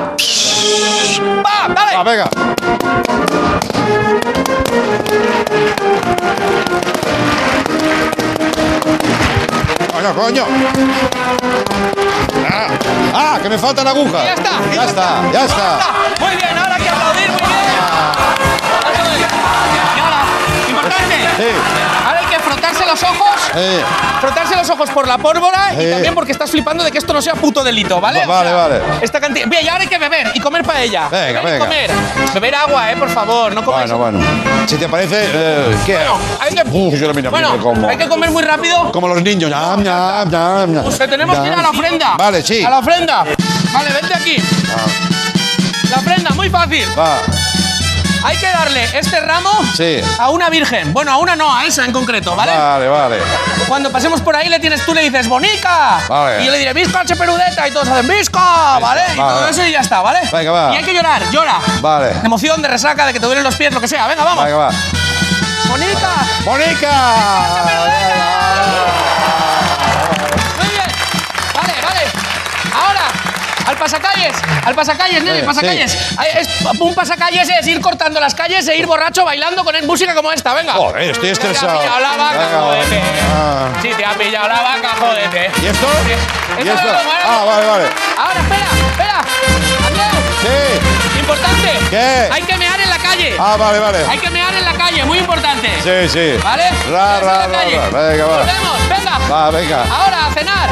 [1.45, 2.05] ¡Va, dale!
[2.11, 2.29] Venga.
[9.93, 10.45] Coño, coño.
[12.51, 12.69] Ah,
[13.15, 14.25] ah, que me faltan agujas.
[14.25, 14.51] Ya está.
[14.75, 15.79] Ya está, ya está.
[16.21, 17.49] Muy bien, ahora hay que aplaudir, muy bien.
[18.93, 19.21] Eso es.
[19.21, 20.23] Y ahora,
[20.69, 21.17] importante.
[21.37, 22.08] Sí.
[22.59, 23.37] Frotarse los ojos.
[23.55, 23.81] Eh,
[24.21, 27.23] Frotarse los ojos por la pólvora y también porque estás flipando de que esto no
[27.23, 28.27] sea puto delito, ¿vale?
[28.27, 28.81] Va- vale, vale.
[29.01, 29.47] Esta cantidad.
[29.49, 31.09] Bien, y ahora hay que beber y comer paella.
[31.09, 31.59] Venga, Beber venga.
[31.65, 31.91] comer.
[32.35, 33.91] Beber agua, eh, por favor, no comáis.
[33.93, 34.67] bueno, bueno.
[34.67, 35.95] Si te parece, eh, ¿qué?
[35.95, 37.89] Bueno, hay que, Uf, yo mira, bueno, mira cómo.
[37.89, 38.91] hay que comer muy rápido.
[38.91, 39.49] Como los niños.
[39.51, 40.83] Ñam, ñam, ñam, ñam.
[40.85, 42.17] Pues que tenemos que ir a la ofrenda.
[42.19, 42.65] Vale, sí.
[42.65, 43.25] A la ofrenda.
[43.73, 44.37] Vale, vente aquí.
[45.91, 46.85] La ofrenda, muy fácil.
[46.99, 47.19] Va.
[48.25, 50.01] Hay que darle este ramo Sí.
[50.19, 50.93] a una virgen.
[50.93, 52.53] Bueno, a una no, a esa en concreto, ¿vale?
[52.57, 53.19] Vale, vale.
[53.67, 56.01] Cuando pasemos por ahí le tienes tú le dices Bonica.
[56.09, 56.43] Vale.
[56.43, 59.03] Y yo le diré Visca Cheperudeta y todos hacen Visca, ¿vale?
[59.15, 60.21] Y todo eso y ya está, ¿vale?
[60.33, 60.75] Venga, va.
[60.75, 61.59] Y hay que llorar, llora.
[61.81, 62.07] Vale.
[62.15, 64.07] De emoción, de resaca, de que te duelen los pies, lo que sea.
[64.07, 64.45] Venga, vamos.
[64.45, 64.71] Venga, va.
[65.69, 66.11] Bonica.
[66.45, 67.05] ¡Mónica!
[73.79, 74.35] Pasacalles.
[74.65, 75.95] Al pasacalles, nene, Sí, pasacalles.
[76.37, 80.33] Es, un pasacalles es ir cortando las calles e ir borracho bailando con música como
[80.33, 80.53] esta.
[80.55, 80.73] Venga.
[80.75, 81.79] Joder, estoy Te ha estresado.
[81.81, 83.03] pillado la vaca, Venga, jódete.
[83.35, 83.69] ah.
[83.83, 85.51] Sí, te ha pillado la vaca, jódete.
[85.63, 85.87] ¿Y esto?
[86.05, 86.13] Sí.
[86.65, 86.99] ¿Y Esto esto?
[87.27, 87.85] Ah, vale, vale.
[88.19, 89.21] Ahora, espera, espera.
[89.87, 91.19] Andreu, Sí.
[91.19, 91.79] importante.
[91.91, 92.29] ¿Qué?
[92.33, 93.37] Hay que mear en la calle.
[93.39, 93.99] Ah, vale, vale.
[94.09, 95.69] Hay que mear en la calle, muy importante.
[95.83, 96.41] Sí, sí.
[96.43, 96.65] ¿Vale?
[96.91, 97.61] Ra, ra, ra, ra.
[98.09, 98.37] Venga, va.
[98.39, 99.19] Volvemos, venga.
[99.31, 99.83] Va, venga.
[99.91, 100.71] Ahora, a cenar.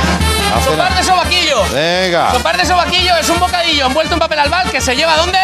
[0.64, 1.62] Sopar de sobaquillo.
[1.72, 2.32] Venga.
[2.32, 5.38] Sopar de sobaquillo es un bocadillo envuelto en papel albal que se lleva ¿dónde?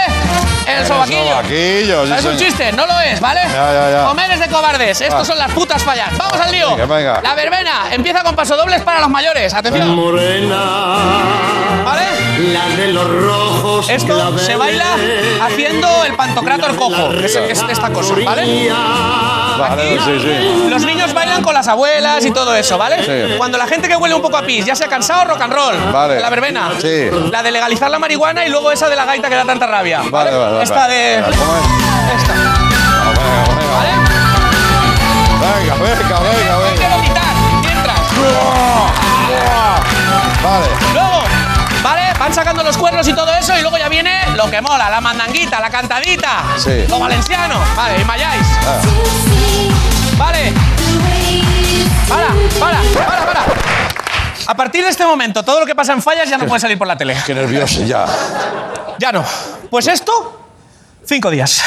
[0.66, 1.30] En el sobaquillo.
[1.30, 2.72] sobaquillo, sí, ¿Es un chiste?
[2.72, 3.40] No lo es, ¿vale?
[3.52, 4.04] Ya, ya, ya.
[4.06, 5.00] Comer es de cobardes.
[5.00, 6.16] Estos son las putas fallas.
[6.16, 6.70] Vamos al lío.
[6.76, 7.20] Venga, venga.
[7.22, 9.52] La verbena empieza con pasodobles para los mayores.
[9.54, 9.94] Atención.
[9.94, 10.62] Morena,
[11.84, 12.02] ¿Vale?
[12.42, 13.88] La de los rojos.
[13.88, 14.84] Esto se baila
[15.42, 18.70] haciendo el pantocrátor cojo, que es, que es esta cosa, ¿vale?
[19.58, 20.66] Vale, sí, sí.
[20.68, 23.04] Los niños bailan con las abuelas y todo eso, ¿vale?
[23.04, 23.34] Sí.
[23.36, 25.52] Cuando la gente que huele un poco a pis ya se ha cansado, rock and
[25.52, 25.76] roll.
[25.92, 26.20] Vale.
[26.20, 26.70] La verbena.
[26.80, 27.10] Sí.
[27.30, 30.00] La de legalizar la marihuana y luego esa de la gaita que da tanta rabia.
[30.10, 30.62] Vale, vale, vale.
[30.64, 31.22] Esta de.
[31.22, 32.22] ¿Cómo es?
[32.22, 32.32] Esta.
[32.32, 33.72] Venga, venga.
[33.72, 33.92] ¿Vale?
[35.40, 36.96] Venga, venga, venga, Hay que venga.
[36.96, 38.00] vomitar mientras.
[40.42, 40.66] Vale.
[40.92, 41.31] Luego.
[42.22, 45.00] Van sacando los cuernos y todo eso y luego ya viene lo que mola, la
[45.00, 46.44] mandanguita, la cantadita.
[46.56, 46.84] Sí.
[46.88, 47.58] Lo valenciano.
[47.74, 48.46] Vale, y mayáis.
[48.64, 48.80] Ah.
[50.16, 50.52] Vale.
[52.08, 52.28] Para,
[52.60, 53.44] para, para, para.
[54.46, 56.78] A partir de este momento, todo lo que pasa en fallas ya no puede salir
[56.78, 57.16] por la tele.
[57.26, 58.06] Qué nervioso ya.
[59.00, 59.24] Ya no.
[59.68, 60.46] Pues esto,
[61.04, 61.64] cinco días.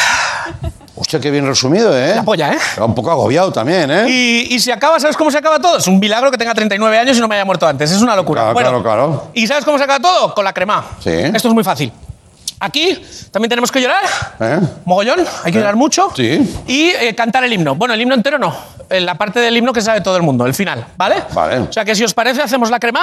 [0.98, 2.14] Hostia, qué bien resumido, ¿eh?
[2.16, 2.58] La polla, ¿eh?
[2.78, 4.06] Era un poco agobiado también, ¿eh?
[4.08, 5.78] Y, y si acaba, ¿sabes cómo se acaba todo?
[5.78, 7.92] Es un milagro que tenga 39 años y no me haya muerto antes.
[7.92, 8.42] Es una locura.
[8.42, 9.28] Claro, Bueno, claro, claro.
[9.34, 10.34] ¿Y sabes cómo se acaba todo?
[10.34, 10.86] Con la crema.
[11.04, 11.10] Sí.
[11.12, 11.92] Esto es muy fácil.
[12.62, 12.98] Aquí
[13.32, 14.00] también tenemos que llorar.
[14.40, 14.60] ¿Eh?
[14.86, 16.10] Mogollón, hay que Eh, llorar mucho.
[16.16, 16.64] sí.
[16.68, 17.76] Y eh, cantar el himno.
[17.76, 18.56] Bueno, el himno entero no.
[18.90, 21.24] Eh, La parte del himno que sabe todo el mundo, el final, ¿vale?
[21.34, 21.60] Vale.
[21.60, 21.68] Mm.
[21.70, 23.02] O sea que si os parece, hacemos la crema.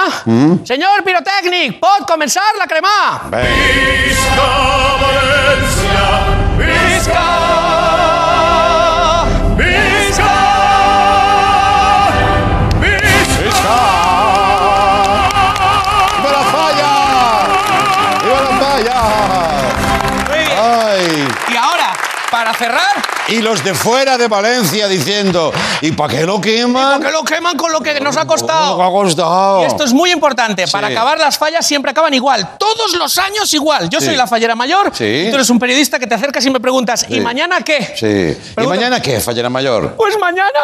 [0.63, 3.21] Señor Pirotecnic, ¿pod comenzar la crema?
[3.29, 3.53] Venga.
[22.67, 22.91] Para
[23.27, 27.01] Y los de fuera de Valencia diciendo, ¿y para qué lo queman?
[27.01, 28.83] que lo queman con lo que nos ha ¿Cómo costado.
[28.83, 29.61] ha costado?
[29.63, 30.67] Y esto es muy importante.
[30.67, 32.57] Para acabar las fallas siempre acaban igual.
[32.57, 33.89] Todos los años igual.
[33.89, 34.07] Yo Sí.
[34.07, 34.91] soy la fallera mayor.
[34.93, 35.25] Sí.
[35.27, 37.93] y Tú eres un periodista que te acercas y me preguntas, ¿y mañana qué?
[37.95, 38.61] Sí.
[38.61, 39.95] ¿Y mañana qué, Fallera Mayor?
[39.95, 40.59] Pues mañana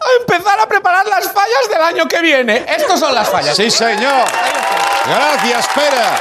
[0.00, 2.64] a empezar a preparar las fallas del año que viene.
[2.68, 3.56] Estos son las fallas.
[3.56, 4.24] Sí, señor.
[5.06, 6.16] Gracias, espera.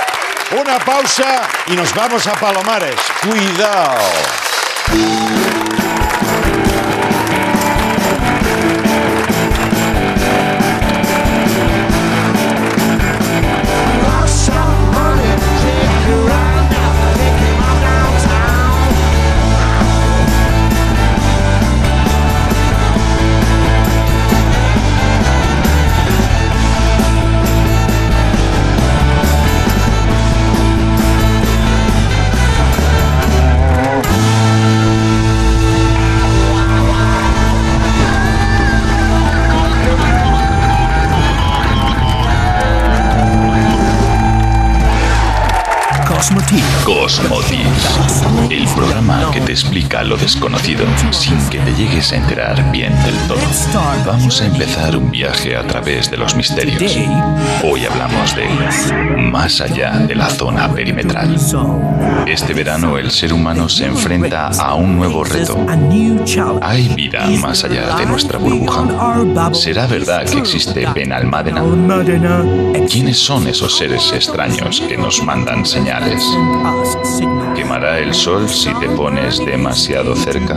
[0.61, 2.95] Una pausa y nos vamos a Palomares.
[3.21, 3.97] Cuidado.
[4.93, 5.50] Música
[47.19, 47.27] Que
[49.51, 53.41] te explica lo desconocido sin que te llegues a enterar bien del todo.
[54.05, 56.81] Vamos a empezar un viaje a través de los misterios.
[57.61, 58.47] Hoy hablamos de
[59.17, 61.35] más allá de la zona perimetral.
[62.27, 65.57] Este verano el ser humano se enfrenta a un nuevo reto.
[66.61, 69.53] ¿Hay vida más allá de nuestra burbuja?
[69.53, 71.61] ¿Será verdad que existe Benalmádena?
[72.89, 76.23] ¿Quiénes son esos seres extraños que nos mandan señales?
[77.53, 80.55] ¿Quemará el sol si te pones demasiado cerca?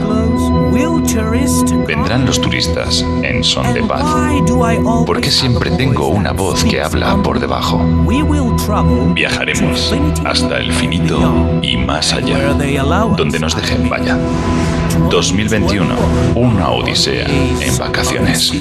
[1.87, 4.03] ¿Vendrán los turistas en son de paz?
[5.05, 7.79] ¿Por qué siempre tengo una voz que habla por debajo?
[9.13, 9.95] Viajaremos
[10.25, 12.53] hasta el finito y más allá,
[13.15, 14.17] donde nos dejen vaya.
[15.09, 15.95] 2021,
[16.35, 18.53] una odisea en vacaciones.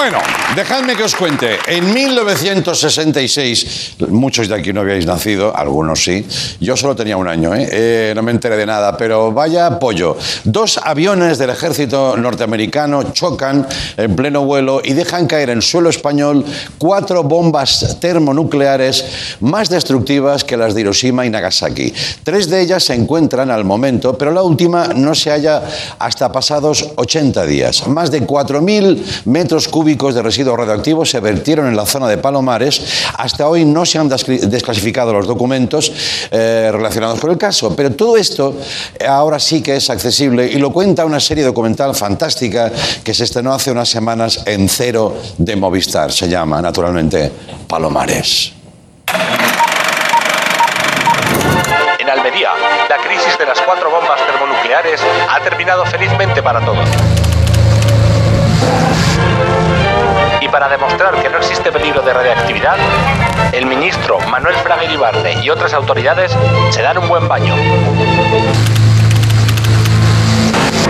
[0.00, 0.16] Bueno,
[0.56, 1.58] dejadme que os cuente.
[1.66, 6.26] En 1966, muchos de aquí no habíais nacido, algunos sí.
[6.58, 7.68] Yo solo tenía un año, ¿eh?
[7.70, 10.16] Eh, no me enteré de nada, pero vaya pollo.
[10.44, 16.46] Dos aviones del ejército norteamericano chocan en pleno vuelo y dejan caer en suelo español
[16.78, 19.04] cuatro bombas termonucleares
[19.40, 21.92] más destructivas que las de Hiroshima y Nagasaki.
[22.24, 25.62] Tres de ellas se encuentran al momento, pero la última no se halla
[25.98, 27.86] hasta pasados 80 días.
[27.86, 32.80] Más de 4.000 metros cúbicos de residuos radioactivos se vertieron en la zona de Palomares.
[33.18, 35.92] Hasta hoy no se han desclasificado los documentos
[36.30, 38.54] eh, relacionados con el caso, pero todo esto
[38.98, 42.70] eh, ahora sí que es accesible y lo cuenta una serie documental fantástica
[43.02, 46.12] que se estrenó hace unas semanas en Cero de Movistar.
[46.12, 47.30] Se llama, naturalmente,
[47.66, 48.52] Palomares.
[51.98, 52.50] En Almería,
[52.88, 56.88] la crisis de las cuatro bombas termonucleares ha terminado felizmente para todos.
[60.50, 62.76] Para demostrar que no existe peligro de radiactividad,
[63.52, 66.36] el ministro Manuel Fraga Iribarne y otras autoridades
[66.70, 67.54] se dan un buen baño.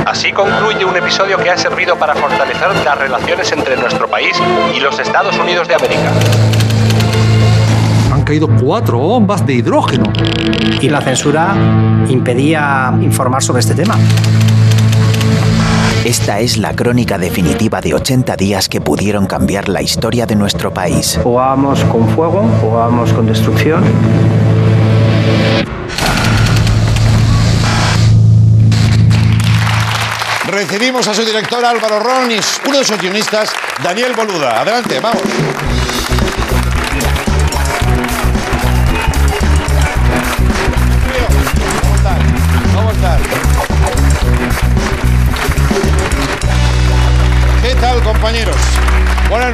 [0.06, 4.32] Así concluye un episodio que ha servido para fortalecer las relaciones entre nuestro país
[4.74, 6.10] y los Estados Unidos de América.
[8.12, 10.04] Han caído cuatro bombas de hidrógeno.
[10.80, 11.54] Y la censura
[12.08, 13.96] impedía informar sobre este tema.
[16.04, 20.72] Esta es la crónica definitiva de 80 días que pudieron cambiar la historia de nuestro
[20.72, 21.20] país.
[21.22, 23.84] Jugábamos con fuego, jugábamos con destrucción.
[30.46, 33.50] Recibimos a su director Álvaro Ron y uno de sus guionistas,
[33.84, 34.62] Daniel Boluda.
[34.62, 35.22] Adelante, vamos.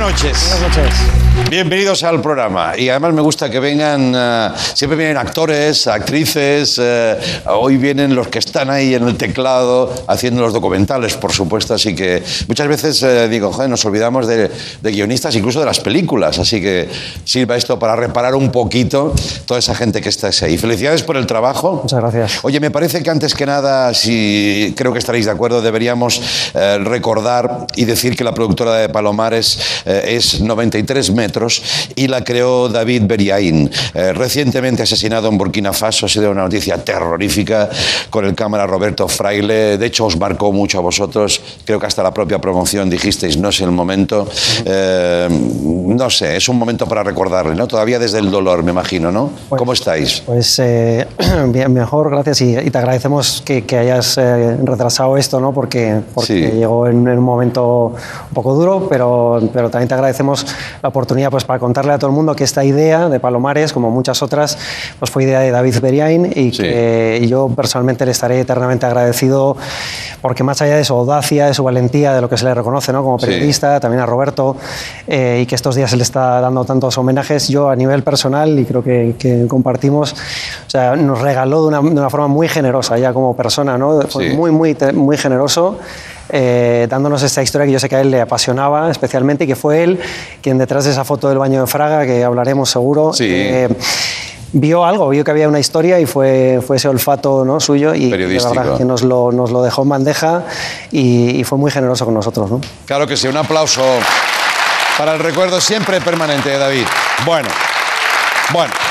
[0.06, 0.38] Noches.
[0.52, 1.25] Buenas noches.
[1.44, 2.76] Bienvenidos al programa.
[2.76, 8.26] Y además me gusta que vengan, eh, siempre vienen actores, actrices, eh, hoy vienen los
[8.26, 11.74] que están ahí en el teclado haciendo los documentales, por supuesto.
[11.74, 15.78] Así que muchas veces eh, digo, joder, nos olvidamos de, de guionistas, incluso de las
[15.78, 16.36] películas.
[16.40, 16.88] Así que
[17.24, 20.58] sirva esto para reparar un poquito toda esa gente que está ahí.
[20.58, 21.80] Felicidades por el trabajo.
[21.84, 22.40] Muchas gracias.
[22.42, 27.66] Oye, me parece que antes que nada, si creo que estaréis de acuerdo, deberíamos recordar
[27.76, 31.62] y decir que la productora de Palomares es 93 metros
[31.96, 36.06] y la creó David Beriaín, eh, recientemente asesinado en Burkina Faso.
[36.06, 37.68] Ha sido una noticia terrorífica
[38.10, 39.76] con el cámara Roberto Fraile.
[39.78, 41.40] De hecho, os marcó mucho a vosotros.
[41.64, 44.26] Creo que hasta la propia promoción dijisteis, no es el momento.
[44.64, 47.66] Eh, no sé, es un momento para recordarle, ¿no?
[47.66, 49.30] Todavía desde el dolor, me imagino, ¿no?
[49.48, 50.22] ¿Cómo estáis?
[50.26, 51.06] Pues eh,
[51.48, 52.40] bien, mejor, gracias.
[52.42, 55.52] Y, y te agradecemos que, que hayas eh, retrasado esto, ¿no?
[55.52, 56.40] Porque, porque Sí.
[56.58, 57.94] llegó en, en un momento
[58.28, 60.44] un poco duro, pero, pero también te agradecemos
[60.82, 63.90] la oportunidad pues, para contarle a todo el mundo que esta idea de Palomares, como
[63.90, 64.56] muchas otras,
[64.98, 69.56] pues fue idea de David Beriain y que yo personalmente le estaré eternamente agradecido
[70.22, 72.92] porque más allá de su audacia, de su valentía, de lo que se le reconoce
[72.92, 73.02] ¿no?
[73.02, 73.26] como Sí.
[73.26, 74.56] periodista, también a Roberto,
[75.06, 78.58] eh, y que estos días se le está dando tantos homenajes, yo a nivel personal,
[78.58, 82.48] y creo que, que compartimos, o sea, nos regaló de una, de una forma muy
[82.48, 84.00] generosa ya como persona, ¿no?
[84.02, 84.36] Fue Sí.
[84.36, 85.78] muy, muy, muy generoso.
[86.28, 89.56] Eh, dándonos esta historia que yo sé que a él le apasionaba especialmente y que
[89.56, 89.98] fue él
[90.42, 93.68] quien detrás de esa foto del baño de Fraga, que hablaremos seguro, eh,
[94.52, 97.60] vio algo, vio que había una historia y fue, fue ese olfato ¿no?
[97.60, 100.44] suyo y de verdad que nos lo, nos lo dejó en bandeja
[100.90, 102.50] y, y fue muy generoso con nosotros.
[102.50, 102.60] ¿no?
[102.86, 103.82] Claro que sí, un aplauso
[104.98, 106.86] para el recuerdo siempre permanente de David.
[107.24, 107.48] Bueno,
[108.52, 108.85] bueno.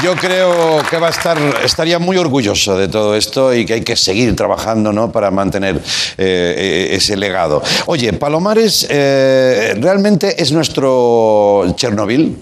[0.00, 3.80] Yo creo que va a estar, estaría muy orgulloso de todo esto y que hay
[3.82, 5.12] que seguir trabajando ¿no?
[5.12, 5.80] para mantener eh,
[6.18, 7.62] eh, ese legado.
[7.86, 12.36] Oye, Palomares eh, realmente es nuestro Chernobyl.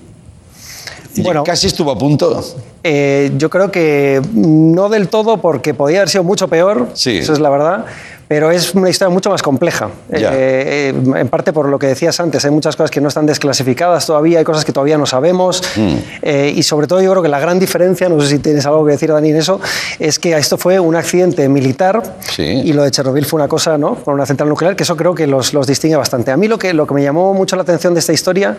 [1.17, 2.43] Bueno, casi estuvo a punto.
[2.83, 7.19] Eh, yo creo que no del todo porque podía haber sido mucho peor, Sí.
[7.19, 7.85] eso es la verdad,
[8.31, 9.91] pero es una historia mucho más compleja.
[10.09, 10.33] Ya.
[10.33, 13.27] Eh, eh, en parte por lo que decías antes, hay muchas cosas que no están
[13.27, 15.95] desclasificadas todavía, hay cosas que todavía no sabemos Mm.
[16.23, 18.85] eh, y sobre todo yo creo que la gran diferencia, no sé si tienes algo
[18.85, 19.61] que decir Dani en eso,
[19.99, 22.03] es que esto fue un accidente militar
[22.39, 23.97] y lo de Chernobyl fue una cosa, ¿no?
[23.97, 26.31] Con una central nuclear, que eso creo que los, los distingue bastante.
[26.31, 28.57] A mí lo que, lo que me llamó mucho la atención de esta historia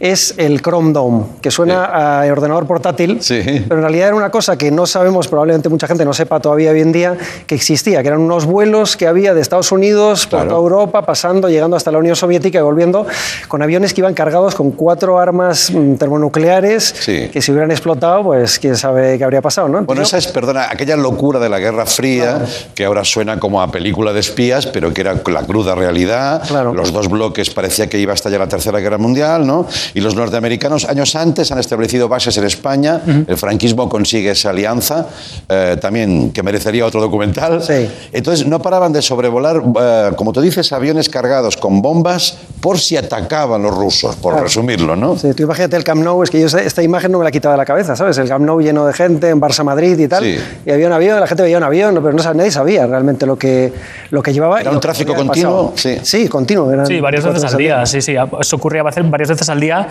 [0.00, 4.58] es el Chrome Dome, que suena a ordenador portátil, pero en realidad era una cosa
[4.58, 8.08] que no sabemos, probablemente mucha gente no sepa todavía hoy en día, que existía, que
[8.08, 11.92] eran unos vuelos que que había de Estados Unidos por toda Europa, pasando, llegando hasta
[11.92, 13.06] la Unión Soviética y volviendo,
[13.48, 18.58] con aviones que iban cargados con cuatro armas mm, termonucleares que si hubieran explotado, pues
[18.58, 19.82] quién sabe qué habría pasado, ¿no?
[19.82, 23.70] Bueno, esa es, perdona, aquella locura de la Guerra Fría, que ahora suena como a
[23.70, 26.42] película de espías, pero que era la cruda realidad.
[26.74, 29.66] Los dos bloques parecía que iba a estallar la Tercera Guerra Mundial, ¿no?
[29.92, 33.02] Y los norteamericanos, años antes, han establecido bases en España.
[33.26, 35.08] El franquismo consigue esa alianza,
[35.46, 37.62] eh, también que merecería otro documental.
[38.10, 42.96] Entonces, no paraban de sobrevolar, eh, como tú dices, aviones cargados con bombas por si
[42.96, 45.18] atacaban los rusos, por resumirlo, ¿no?
[45.18, 47.54] Sí, tú imagínate el Camp Nou, es que yo esta imagen no me la quitaba
[47.54, 48.16] de la cabeza, ¿sabes?
[48.16, 50.24] El Camp Nou lleno de gente en Barça Madrid y tal.
[50.24, 53.36] Y había un avión, la gente veía un avión, pero no, nadie sabía realmente lo
[53.36, 53.72] que,
[54.10, 54.60] lo que llevaba.
[54.60, 55.74] ¿Era un tráfico continuo?
[55.76, 55.98] Sí.
[56.02, 56.86] sí, continuo.
[56.86, 57.84] sí, varias veces al día.
[57.84, 58.14] Sí, sí.
[58.40, 59.88] Eso ocurría varias veces al día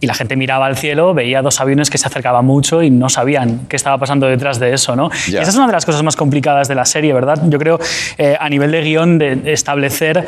[0.00, 3.08] y la gente miraba al cielo, veía dos aviones que se acercaban mucho y no
[3.08, 4.96] sabían qué estaba pasando detrás de eso.
[4.96, 5.10] ¿no?
[5.28, 7.38] Y esa es una de las cosas más complicadas de la serie, ¿verdad?
[7.48, 7.78] Yo creo,
[8.16, 10.26] eh, a nivel de guion, de establecer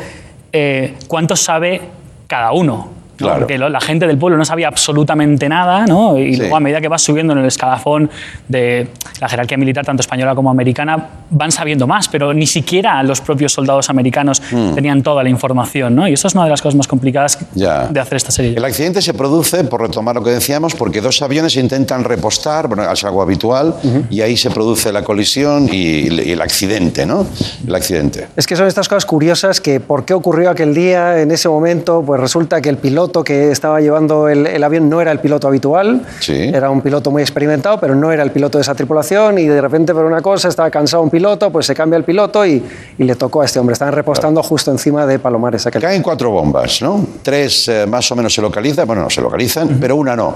[0.51, 1.81] eh, cuánto sabe
[2.27, 3.02] cada uno.
[3.17, 6.17] Porque la gente del pueblo no sabía absolutamente nada, ¿no?
[6.17, 8.09] Y luego a medida que vas subiendo en el escalafón
[8.47, 8.87] de
[9.21, 13.53] la jerarquía militar, tanto española como americana, van sabiendo más, pero ni siquiera los propios
[13.53, 14.73] soldados americanos hmm.
[14.73, 16.07] tenían toda la información, ¿no?
[16.07, 18.55] Y eso es una de las cosas más complicadas de hacer esta serie.
[18.55, 22.91] El accidente se produce, por retomar lo que decíamos, porque dos aviones intentan repostar, bueno,
[22.91, 23.75] es algo habitual,
[24.09, 27.25] y ahí se produce la colisión y, el accidente, ¿no?
[27.65, 28.27] El accidente.
[28.35, 32.03] Es que son estas cosas curiosas que por qué ocurrió aquel día, en ese momento,
[32.05, 36.05] pues resulta que el piloto que estaba llevando el, avión no era el piloto habitual,
[36.27, 39.59] era un piloto muy experimentado, pero no era el piloto de esa tripulación y de
[39.61, 42.63] repente por una cosa estaba cansado un piloto, pues se cambia el piloto y,
[42.97, 43.73] le tocó a este hombre.
[43.73, 45.67] Estaban repostando justo encima de Palomares.
[45.67, 45.81] Aquel.
[45.81, 47.05] Caen cuatro bombas, ¿no?
[47.21, 50.35] Tres eh, más o menos se localizan, bueno, no se localizan, pero una no.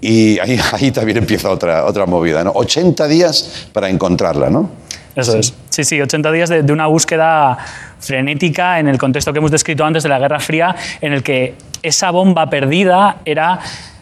[0.00, 2.52] Y ahí, ahí también empieza otra, otra movida, ¿no?
[2.54, 4.70] 80 días para encontrarla, ¿no?
[5.14, 5.54] Eso es.
[5.70, 7.56] Sí, sí, 80 días de, de, una búsqueda
[8.00, 11.54] frenética en el contexto que hemos descrito antes de la Guerra Fría, en el que
[11.84, 13.60] esa bomba perdida era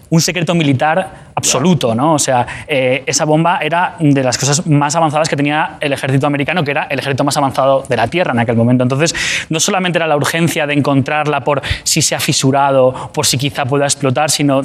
[0.08, 2.14] un secreto militar absoluto, ¿no?
[2.14, 6.26] O sea, eh, esa bomba era de las cosas más avanzadas que tenía el ejército
[6.26, 8.82] americano, que era el ejército más avanzado de la Tierra en aquel momento.
[8.84, 9.14] Entonces,
[9.48, 13.64] no solamente era la urgencia de encontrarla por si se ha fisurado, por si quizá
[13.64, 14.62] pueda explotar, sino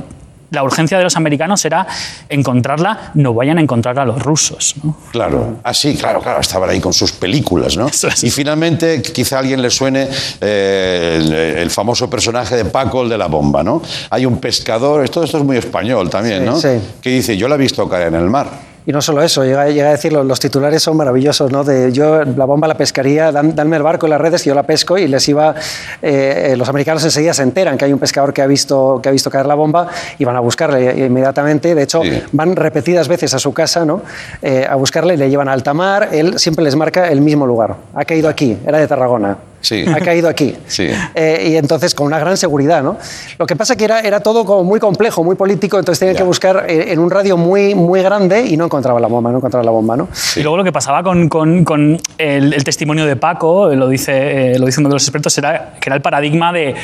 [0.51, 1.85] la urgencia de los americanos era
[2.29, 4.75] encontrarla, no vayan a encontrar a los rusos.
[5.11, 7.89] Claro, así, claro, claro, estaban ahí con sus películas, ¿no?
[8.21, 10.07] Y finalmente, quizá a alguien le suene
[10.41, 13.81] eh, el, famoso personaje de Paco, el de la bomba, ¿no?
[14.09, 16.59] Hay un pescador, esto, esto es muy español también, ¿no?
[16.59, 16.69] Sí.
[17.01, 18.76] Que dice, yo la he visto caer en el mar.
[18.87, 21.65] Y no solo eso, llega, llega a decir, los, titulares son maravillosos, ¿no?
[21.65, 24.55] De yo la bomba la pescaría, dan, danme el barco y las redes y yo
[24.55, 25.53] la pesco y les iba,
[26.01, 29.11] eh, los americanos enseguida se enteran que hay un pescador que ha visto, que ha
[29.11, 31.75] visto caer la bomba y van a buscarle inmediatamente.
[31.75, 34.03] De hecho, van repetidas veces a su casa, ¿no?
[34.41, 36.07] Eh, a buscarle le llevan a alta mar.
[36.13, 37.75] Él siempre les marca el mismo lugar.
[37.93, 39.37] Ha caído aquí, era de Tarragona.
[39.61, 39.85] Sí.
[39.87, 40.55] Ha caído aquí.
[40.67, 40.87] Sí.
[41.15, 42.97] Eh, y entonces con una gran seguridad, ¿no?
[43.37, 46.23] Lo que pasa que era, era todo como muy complejo, muy político, entonces tenía que
[46.23, 49.71] buscar en un radio muy, muy grande y no encontraba la bomba, no encontraba la
[49.71, 50.07] bomba, ¿no?
[50.35, 54.59] Y luego lo que pasaba con, con, con el, testimonio de Paco, lo dice, eh,
[54.59, 56.75] lo dice uno de los expertos, era que era el paradigma de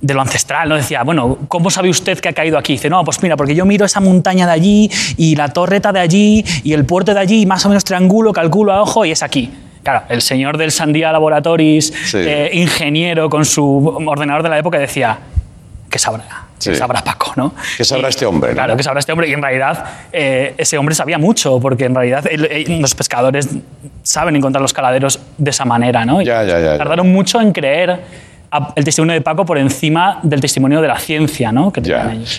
[0.00, 0.76] de lo ancestral, ¿no?
[0.76, 2.74] Decía, bueno, ¿cómo sabe usted que ha caído aquí?
[2.74, 6.00] Dice, no, pues mira, porque yo miro esa montaña de allí y la torreta de
[6.00, 9.10] allí y el puerto de allí y más o menos triangulo, calculo a ojo y
[9.10, 9.50] es aquí.
[9.88, 15.18] Claro, el señor del Sandía Laboratories, eh, ingeniero con su ordenador de la época, decía,
[15.88, 16.44] ¿qué sabrá?
[16.62, 17.54] ¿Qué sabrá Paco, no?
[17.74, 18.52] ¿Qué sabrá este hombre?
[18.52, 19.30] Claro, ¿qué sabrá este hombre?
[19.30, 22.22] Y en realidad eh, ese hombre sabía mucho, porque en realidad
[22.68, 23.48] los pescadores
[24.02, 26.20] saben encontrar los caladeros de esa manera, ¿no?
[26.20, 27.98] Ya, ya, ya, Tardaron mucho en creer
[28.74, 31.72] el testimonio de Paco por encima del testimonio de la ciencia, ¿no?
[31.72, 31.82] Que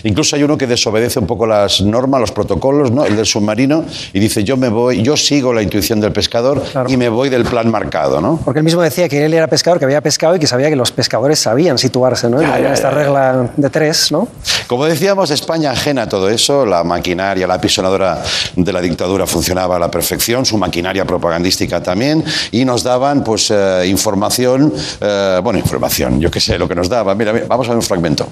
[0.04, 3.04] Incluso hay uno que desobedece un poco las normas, los protocolos, ¿no?
[3.04, 6.96] El del submarino y dice yo me voy, yo sigo la intuición del pescador y
[6.96, 8.40] me voy del plan marcado, ¿no?
[8.44, 10.76] Porque él mismo decía que él era pescador, que había pescado y que sabía que
[10.76, 12.40] los pescadores sabían situarse, ¿no?
[12.40, 14.28] esta regla de tres, ¿no?
[14.66, 18.22] Como decíamos, España ajena a todo eso, la maquinaria, la apisonadora
[18.56, 23.50] de la dictadura funcionaba a la perfección, su maquinaria propagandística también y nos daban pues
[23.50, 27.14] eh, información, eh, bueno, información yo qué sé, lo que nos daba.
[27.14, 28.26] Mira, vamos a ver un fragmento.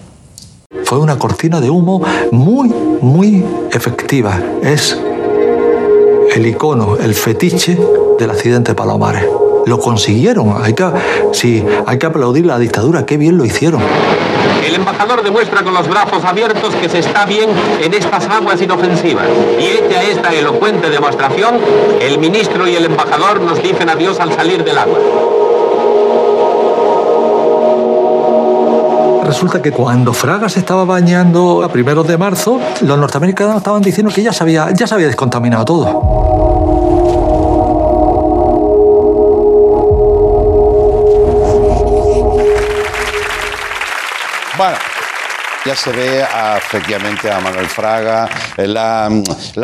[0.85, 2.03] Fue una cortina de humo
[2.33, 4.41] muy, muy efectiva.
[4.63, 4.99] Es
[6.35, 7.79] el icono, el fetiche
[8.19, 9.25] del accidente Palomares.
[9.67, 10.55] Lo consiguieron.
[10.63, 10.87] Hay que,
[11.33, 13.05] sí, hay que aplaudir la dictadura.
[13.05, 13.83] Qué bien lo hicieron.
[14.67, 17.51] El embajador demuestra con los brazos abiertos que se está bien
[17.83, 19.27] en estas aguas inofensivas.
[19.61, 21.57] Y hecha esta elocuente demostración,
[22.01, 24.99] el ministro y el embajador nos dicen adiós al salir del agua.
[29.29, 34.11] Resulta que cuando Fraga se estaba bañando a primeros de marzo, los norteamericanos estaban diciendo
[34.11, 35.85] que ya se había, ya se había descontaminado todo.
[44.57, 44.79] Bueno,
[45.67, 49.11] ya se ve a, efectivamente a Manuel Fraga, eh, la,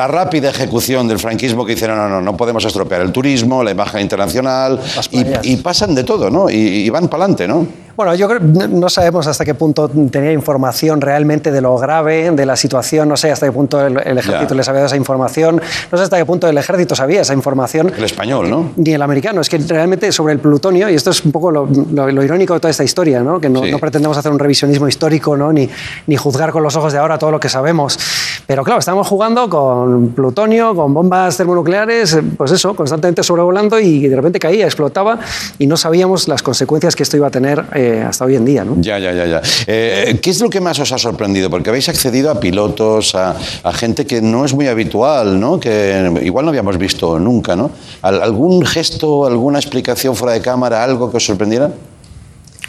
[0.07, 4.03] rápida ejecución del franquismo que hicieron, no, no, no podemos estropear el turismo, la imagen
[4.03, 4.79] internacional,
[5.11, 6.51] y, pasan de todo, ¿no?
[6.51, 7.84] Y van para adelante, ¿no?
[7.97, 12.45] Bueno, yo creo no sabemos hasta qué punto tenía información realmente de lo grave de
[12.45, 14.55] la situación, no sé hasta qué punto el, el ejército Ya.
[14.57, 15.61] les había dado esa información,
[15.93, 17.93] no sé hasta qué punto el ejército sabía esa información.
[17.97, 18.73] El español, ¿no?
[18.77, 21.69] Ni el americano, es que realmente sobre el plutonio, y esto es un poco lo,
[21.93, 23.39] lo- lo irónico de toda esta historia, ¿no?
[23.41, 23.71] que no, Sí.
[23.71, 25.53] no pretendemos hacer un revisionismo histórico ¿no?
[25.53, 25.69] ni,
[26.09, 27.97] ni juzgar con los ojos de ahora todo lo que sabemos.
[28.47, 34.07] Pero claro, estábamos jugando con plutonio, con bombas termonucleares, eh, pues eso, constantemente sobrevolando y
[34.07, 35.19] de repente caía, explotaba
[35.59, 38.65] y no sabíamos las consecuencias que esto iba a tener eh, hasta hoy en día.
[38.65, 38.77] ¿no?
[38.81, 39.43] Ya, ya, ya, ya.
[39.67, 41.49] Eh, ¿Qué es lo que más os ha sorprendido?
[41.49, 45.59] Porque habéis accedido a pilotos, a, a gente que no es muy habitual, ¿no?
[45.59, 47.71] Que igual no habíamos visto nunca, ¿no?
[48.03, 51.71] Al- ¿Algún gesto, alguna explicación fuera de cámara, algo que os sorprendiera?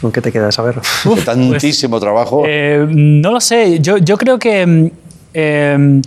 [0.00, 0.58] ¿Con qué te quedas?
[0.58, 0.80] A ver.
[1.24, 2.42] Tantísimo trabajo.
[2.46, 4.92] Eh, no lo sé, yo, yo creo que...
[5.36, 6.00] eh,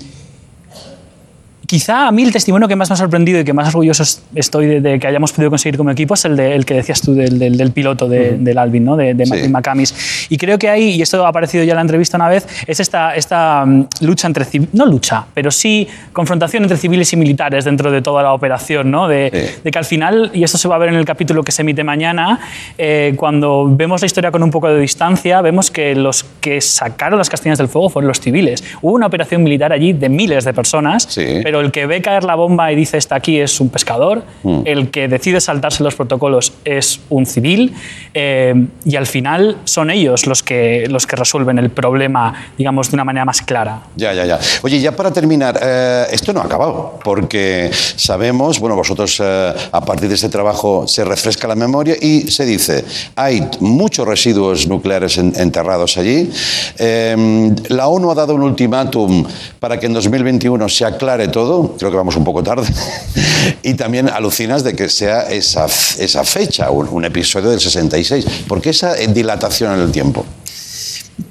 [1.70, 4.24] Quizá a mí el testimonio que más me ha sorprendido y que más orgulloso es-
[4.34, 7.00] estoy de, de que hayamos podido conseguir como equipo es el, de- el que decías
[7.00, 8.98] tú del, del- del piloto de- del Alvin, ¿no?
[8.98, 9.30] de, de Sí.
[9.30, 10.26] Martin McCamis.
[10.30, 12.80] Y creo que ahí, y esto ha aparecido ya en la entrevista una vez, es
[12.80, 17.92] esta, esta mm, lucha entre no lucha, pero sí confrontación entre civiles y militares dentro
[17.92, 19.08] de toda la operación, ¿no?
[19.08, 21.52] de, de que al final, y esto se va a ver en el capítulo que
[21.52, 22.40] se emite mañana,
[22.80, 27.20] eh, cuando vemos la historia con un poco de distancia, vemos que los que sacaron
[27.20, 28.64] las castañas del fuego fueron los civiles.
[28.82, 31.08] Hubo una operación militar allí de miles de personas,
[31.44, 34.62] pero el que ve caer la bomba y dice está aquí es un pescador, Mm.
[34.66, 37.74] el que decide saltarse los protocolos es un civil,
[38.14, 38.54] eh,
[38.86, 43.04] y al final son ellos los que, los que resuelven el problema, digamos, de una
[43.06, 43.82] manera más clara.
[43.96, 44.40] Ya, ya, ya.
[44.62, 49.82] Oye, ya para terminar, eh, esto no ha acabado, porque sabemos, bueno, vosotros eh, a
[49.82, 52.86] partir de este trabajo se refresca la memoria y se dice,
[53.16, 56.30] hay muchos residuos nucleares en- enterrados allí.
[56.78, 59.26] Eh, la ONU ha dado un ultimátum
[59.60, 62.68] para que en 2021 se aclare todo, creo que vamos un poco tarde,
[63.64, 68.26] y también alucinas de que sea esa, esa fecha, un, un episodio del 66.
[68.48, 70.26] ¿Por qué esa dilatación en el tiempo?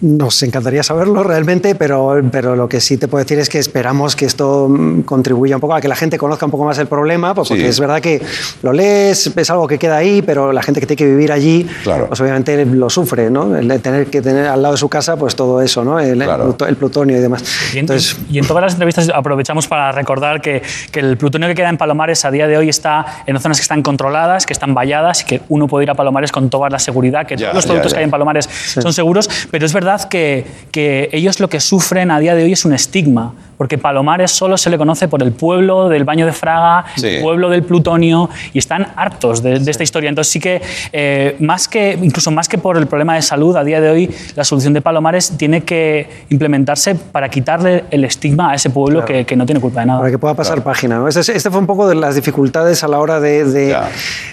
[0.01, 4.14] Nos encantaría saberlo realmente, pero, pero lo que sí te puedo decir es que esperamos
[4.16, 6.86] que esto mm, contribuya un poco a que la gente conozca un poco más el
[6.86, 7.68] problema, pues, porque Sí.
[7.68, 8.20] es verdad que
[8.62, 11.66] lo lees, es algo que queda ahí, pero la gente que tiene que vivir allí,
[11.84, 13.57] pues obviamente lo sufre, ¿no?
[13.57, 15.99] El tener que tener al lado de su casa, pues todo eso, ¿no?
[15.99, 17.43] El, el pluto- el plutonio y demás.
[17.74, 17.86] Y en,
[18.30, 20.62] y en todas las entrevistas aprovechamos para recordar que,
[20.93, 23.62] que el plutonio que queda en Palomares a día de hoy está en zonas que
[23.62, 26.78] están controladas, que están valladas y que uno puede ir a Palomares con toda la
[26.78, 27.97] seguridad, que todos los productos ya.
[27.97, 28.49] que hay en Palomares
[28.80, 29.78] son seguros, pero es verdad
[30.11, 34.31] que, que ellos lo que sufren a día de hoy es un estigma, porque Palomares
[34.31, 37.07] solo se le conoce por el pueblo del baño de Fraga, Sí.
[37.09, 40.09] el pueblo del plutonio, y están hartos de, de esta historia.
[40.09, 40.62] Entonces sí que,
[40.93, 44.11] eh, más que, incluso más que por el problema de salud, a día de hoy
[44.37, 49.24] la solución de Palomares tiene que implementarse para quitarle el estigma a ese pueblo que,
[49.24, 49.99] que no tiene culpa de nada.
[50.01, 50.99] Para que pueda pasar página.
[50.99, 51.09] ¿no?
[51.09, 53.45] Este, este fue un poco de las dificultades a la hora de...
[53.45, 53.76] de-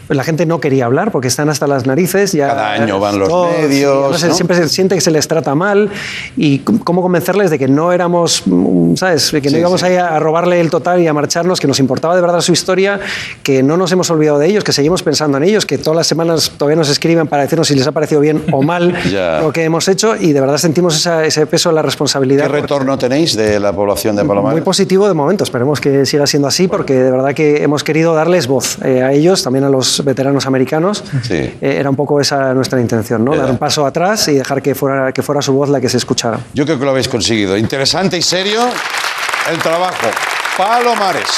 [0.08, 2.32] la gente no quería hablar porque están hasta las narices.
[2.34, 4.34] Ya, Cada año van los Todos, medios, no sé, ¿no?
[4.36, 5.90] Siempre se siente que se les trata mal
[6.38, 9.32] y cómo convencerles de que no éramos, mm, ¿sabes?
[9.32, 9.88] Que no Sí, íbamos sí.
[9.88, 13.00] ahí a, robarle el total y a marcharnos, que nos importaba de verdad su historia,
[13.44, 16.08] que no nos hemos olvidado de ellos, que seguimos pensando en ellos, que todas las
[16.08, 18.94] semanas todavía nos escriben para decirnos si les ha parecido bien o mal
[19.42, 22.46] lo que hemos hecho y de verdad sentimos esa- ese peso de la responsabilidad.
[22.48, 24.64] ¿Qué retorno tenéis de la población de muy Palomares?
[24.64, 28.48] positivo de momento, esperemos que siga siendo así porque de verdad que hemos querido darles
[28.48, 31.04] voz eh, a ellos, también a los veteranos americanos.
[31.24, 31.34] Sí.
[31.36, 33.34] Eh, era un poco esa nuestra intención, ¿no?
[33.34, 33.42] Ya.
[33.42, 35.97] dar un paso atrás y dejar que fuera, que fuera su voz la que se
[35.97, 36.39] escuchara.
[36.53, 37.57] Yo creo que lo habéis conseguido.
[37.57, 38.61] Interesante y serio
[39.51, 40.07] el trabajo.
[40.57, 41.30] Palomares.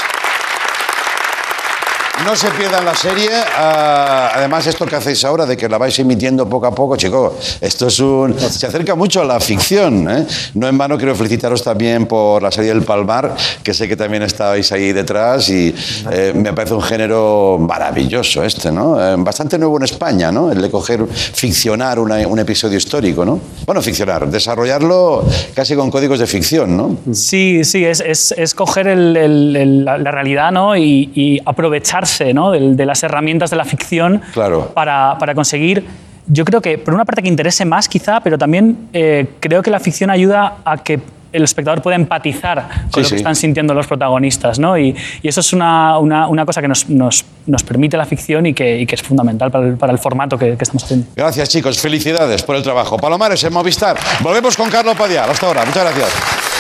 [2.25, 3.29] No se pierdan la serie.
[3.57, 7.33] ah, además, esto que hacéis ahora de que la vais emitiendo poco a poco, chicos,
[7.61, 8.35] esto es un.
[8.37, 10.09] Se acerca mucho a la ficción.
[10.09, 10.25] ¿eh?
[10.55, 14.23] No en vano quiero felicitaros también por la serie del Palmar, que sé que también
[14.23, 15.73] estabais ahí detrás y
[16.11, 18.99] eh, me parece un género maravilloso este, ¿no?
[19.01, 20.51] Eh, bastante nuevo en España, ¿no?
[20.51, 23.39] El de coger, ficcionar un episodio histórico, ¿no?
[23.65, 26.97] Bueno, ficcionar, desarrollarlo casi con códigos de ficción, ¿no?
[27.13, 30.75] Sí, sí, es, es, coger la, realidad ¿no?
[30.75, 31.41] y, y
[32.07, 32.51] aprovecharse ¿no?
[32.51, 34.71] del- de, las herramientas de la ficción Claro.
[34.73, 35.85] para, para conseguir,
[36.27, 39.71] yo creo que, por una parte, que interese más quizá, pero también eh, creo que
[39.71, 40.99] la ficción ayuda a que
[41.33, 43.09] el espectador pueda empatizar con Sí, lo sí.
[43.11, 44.59] que están sintiendo los protagonistas.
[44.59, 44.77] ¿no?
[44.77, 48.45] Y, y eso es una, una- una cosa que nos, nos- nos permite la ficción
[48.45, 51.05] y que, y que es fundamental para el, para el formato que, que estamos haciendo.
[51.15, 51.79] Gracias, chicos.
[51.79, 52.97] Felicidades por el trabajo.
[52.97, 53.97] Palomares en Movistar.
[54.21, 55.29] Volvemos con Carlos Padial.
[55.29, 55.63] Hasta ahora.
[55.65, 56.56] Muchas gracias.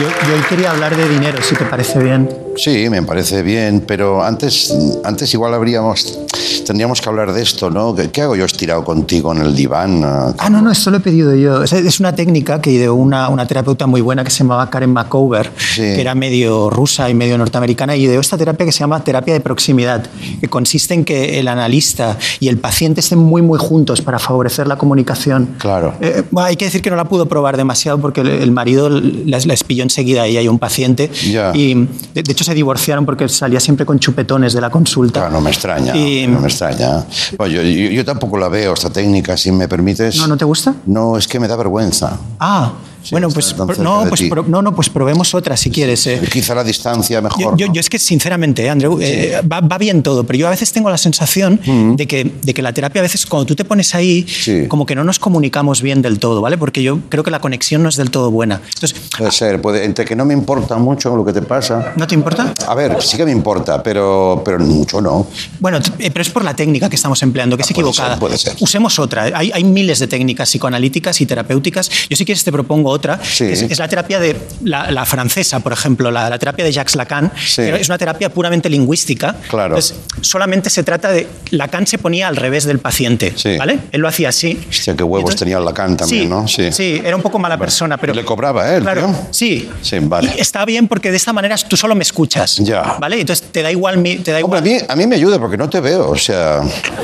[0.00, 2.28] Yo, yo hoy quería hablar de dinero, si te parece bien.
[2.56, 4.74] Sí, me parece bien, pero antes,
[5.04, 6.18] antes igual habríamos,
[6.66, 7.94] tendríamos que hablar de esto, ¿no?
[7.94, 10.02] ¿Qué, qué hago yo estirado contigo en el diván?
[10.04, 11.62] Ah, no, no, esto lo he pedido yo.
[11.62, 15.50] Es, una técnica que ideó una, una terapeuta muy buena que se llamaba Karen McCover,
[15.74, 19.34] que era medio rusa y medio norteamericana, y ideó esta terapia que se llama terapia
[19.34, 20.06] de proximidad,
[20.40, 24.66] que consiste en que el analista y el paciente estén muy, muy juntos para favorecer
[24.66, 25.54] la comunicación.
[25.58, 25.94] Claro.
[26.00, 29.38] Eh, hay que decir que no la pudo probar demasiado porque el, el marido la,
[29.44, 31.10] la espilló enseguida a ella y un paciente.
[31.30, 31.52] Ya.
[31.54, 31.74] Y
[32.14, 35.26] de, de hecho se divorciaron porque salía siempre con chupetones de la consulta.
[35.26, 37.04] Ah, no me extraña, Y- no me extraña.
[37.36, 40.16] Bueno, yo, yo- yo tampoco la veo, esta técnica, si me permites.
[40.18, 40.74] ¿No, no te gusta?
[40.86, 42.16] No, es que me da vergüenza.
[42.38, 42.72] Ah,
[43.10, 46.06] bueno, pues, cerca no, pues pro- no, no, pues probemos otra si quieres.
[46.06, 46.20] eh.
[46.32, 47.56] Quizá la distancia mejor.
[47.56, 50.50] yo- yo es que, sinceramente, eh, Andreu, eh, va, va bien todo, pero yo a
[50.50, 51.96] veces tengo la sensación Mm.
[51.96, 54.26] de, que, de que la terapia, a veces, cuando tú te pones ahí,
[54.68, 56.58] como que no nos comunicamos bien del todo, ¿vale?
[56.58, 58.60] Porque yo creo que la conexión no es del todo buena.
[58.74, 61.92] Entonces, Puede ser, puede, entre que no me importa mucho lo que te pasa.
[61.96, 62.52] ¿no te importa?
[62.66, 65.26] A ver, sí que me importa, pero, pero mucho no.
[65.60, 68.10] Bueno, pero es por la técnica que estamos empleando, que es Ah, puede equivocada.
[68.14, 68.56] ser, puede ser.
[68.60, 69.24] Usemos otra.
[69.34, 71.90] Hay, hay miles de técnicas psicoanalíticas y terapéuticas.
[72.08, 73.18] Yo si quieres te propongo otra.
[73.22, 73.44] Sí.
[73.44, 76.96] Es, es la terapia de la, la francesa, por ejemplo, la, la terapia de Jacques
[76.96, 77.30] Lacan.
[77.36, 77.62] Sí.
[77.62, 79.36] es una terapia puramente lingüística.
[79.48, 79.76] Claro.
[79.76, 81.26] Entonces, solamente se trata de...
[81.50, 83.78] Lacan se ponía al revés del paciente, ¿vale?
[83.92, 84.58] Él lo hacía así.
[84.68, 86.48] Hostia, qué huevos tenía el Lacan también, sí, ¿no?
[86.48, 86.72] Sí.
[86.72, 88.12] Sí, era un poco mala persona, pero...
[88.14, 88.76] Le cobraba, ¿eh?
[88.76, 89.16] el Claro, tío?
[89.30, 89.68] sí.
[89.82, 90.34] Sí, vale.
[90.36, 92.56] Y está bien porque de esta manera tú solo me escuchas.
[92.56, 92.96] Ya.
[92.98, 93.20] ¿Vale?
[93.20, 94.58] Entonces te da igual mi, te da igual.
[94.60, 96.60] A mí, a mí me ayuda porque no te veo, o sea...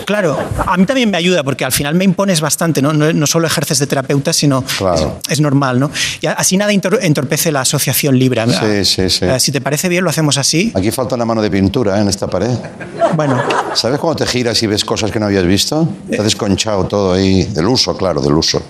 [0.07, 2.93] Claro, a mí también me ayuda porque al final me impones bastante, ¿no?
[2.93, 5.19] No, no solo ejerces de terapeuta, sino Claro.
[5.27, 5.82] es, es normal, ¿no?
[6.21, 8.43] Y así nada entor- entorpece la asociación libre.
[8.49, 9.25] Sí, sí, sí.
[9.25, 10.73] Eh, Si te parece bien, lo hacemos así.
[10.75, 12.03] Aquí falta una mano de pintura ¿eh?
[12.03, 12.51] en esta pared.
[13.17, 13.41] Bueno.
[13.75, 15.89] ¿Sabes cuando te giras y ves cosas que no habías visto?
[16.11, 17.45] Te has desconchado todo ahí.
[17.45, 18.63] Del uso, claro, del uso.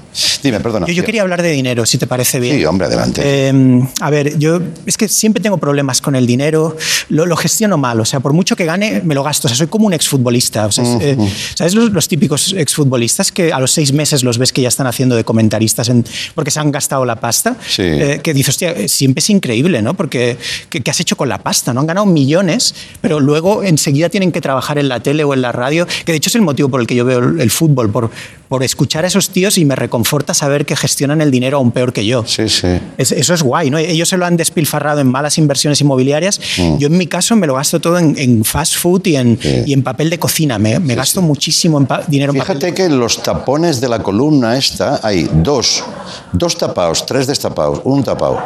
[0.43, 0.87] Dime, perdona.
[0.87, 2.57] Yo, yo quería hablar de dinero, si te parece bien.
[2.57, 3.21] Sí, hombre, adelante.
[3.25, 6.77] Eh, a ver, yo es que siempre tengo problemas con el dinero,
[7.09, 9.57] lo, lo gestiono mal, o sea, por mucho que gane, me lo gasto, o sea,
[9.57, 11.17] soy como un exfutbolista, o sea, eh,
[11.55, 14.87] ¿sabes los, los típicos exfutbolistas que a los seis meses los ves que ya están
[14.87, 16.05] haciendo de comentaristas en-
[16.35, 17.57] porque se han gastado la pasta?
[17.67, 17.83] Sí.
[17.83, 19.95] Eh, que dices, hostia, eh, siempre es increíble, ¿no?
[19.95, 20.37] Porque,
[20.69, 21.73] ¿qué, qué has hecho con la pasta?
[21.73, 21.81] ¿no?
[21.81, 25.53] Han ganado millones, pero luego enseguida tienen que trabajar en la tele o en la
[25.53, 27.91] radio, que de hecho es el motivo por el que yo veo el, el fútbol,
[27.91, 28.11] por,
[28.53, 31.95] por escuchar a esos tíos y me reconforta saber que gestionan el dinero aún peor
[31.95, 32.23] que yo.
[32.27, 32.67] Sí, sí.
[32.99, 33.79] Es- eso es guay, ¿no?
[33.79, 36.39] Ellos se lo han despilfarrado en malas inversiones inmobiliarias.
[36.59, 36.77] Mm.
[36.77, 39.73] Yo en mi caso me lo gasto todo en, en fast food y en, y
[39.73, 40.59] en papel de cocina.
[40.59, 42.59] Me, me gasto muchísimo en dinero en papel.
[42.59, 45.83] Fíjate que los tapones de la columna esta hay dos,
[46.33, 48.39] dos tapados, tres destapados, un tapado.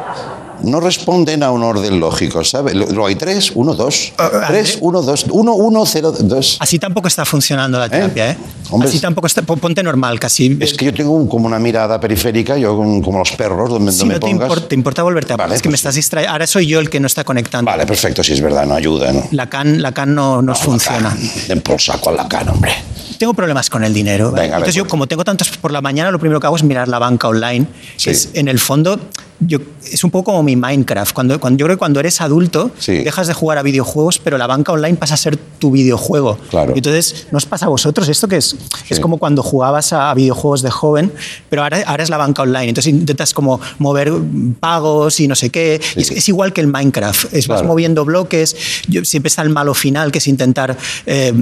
[0.63, 2.75] No responden a un orden lógico, ¿sabes?
[2.75, 4.13] Luego hay tres, uno, dos.
[4.49, 5.27] Tres, uno, dos.
[5.31, 6.57] Uno, uno, cero, dos.
[6.61, 8.37] Así tampoco está funcionando la terapia, ¿eh?
[8.71, 9.43] Hombre, Así tampoco está.
[9.43, 10.57] pon- Ponte normal, casi.
[10.61, 13.99] Es que yo tengo un- como una mirada periférica, yo como los perros, donde, Si
[13.99, 14.51] donde no te, pongas.
[14.51, 16.33] impor- te importa volverte a Es que me estás distrayendo.
[16.33, 17.71] Ahora soy yo el que no está conectando.
[17.71, 19.23] Vale, perfecto, si es verdad, no ayuda, ¿no?
[19.33, 21.17] Lacan, Lacan no nos funciona.
[21.49, 22.73] Den por saco a Lacan, hombre.
[23.19, 24.27] Tengo problemas con el dinero.
[24.31, 26.57] Venga, a ver, Entonces yo, como tengo tantos por la mañana, lo primero que hago
[26.57, 27.67] es mirar la banca online.
[28.03, 29.01] que es, en el fondo,
[29.41, 29.59] yo,
[29.91, 31.13] es un poco como mi Minecraft.
[31.15, 34.47] Cuando, cuando, yo creo que cuando eres adulto, dejas de jugar a videojuegos, pero la
[34.47, 36.39] banca online pasa a ser tu videojuego.
[36.51, 36.73] Claro.
[36.75, 38.57] Y entonces, ¿no os pasa a vosotros esto que es?
[38.89, 41.13] Es como cuando jugabas a, videojuegos de joven,
[41.49, 42.69] pero ahora, ahora es la banca online.
[42.69, 44.13] Entonces intentas como mover
[44.61, 45.81] pagos y no sé qué.
[45.97, 47.35] Y es, es igual que el Minecraft.
[47.35, 48.57] Es, Vas moviendo bloques.
[48.89, 50.77] Yo, siempre está el malo final, que es intentar
[51.07, 51.33] eh,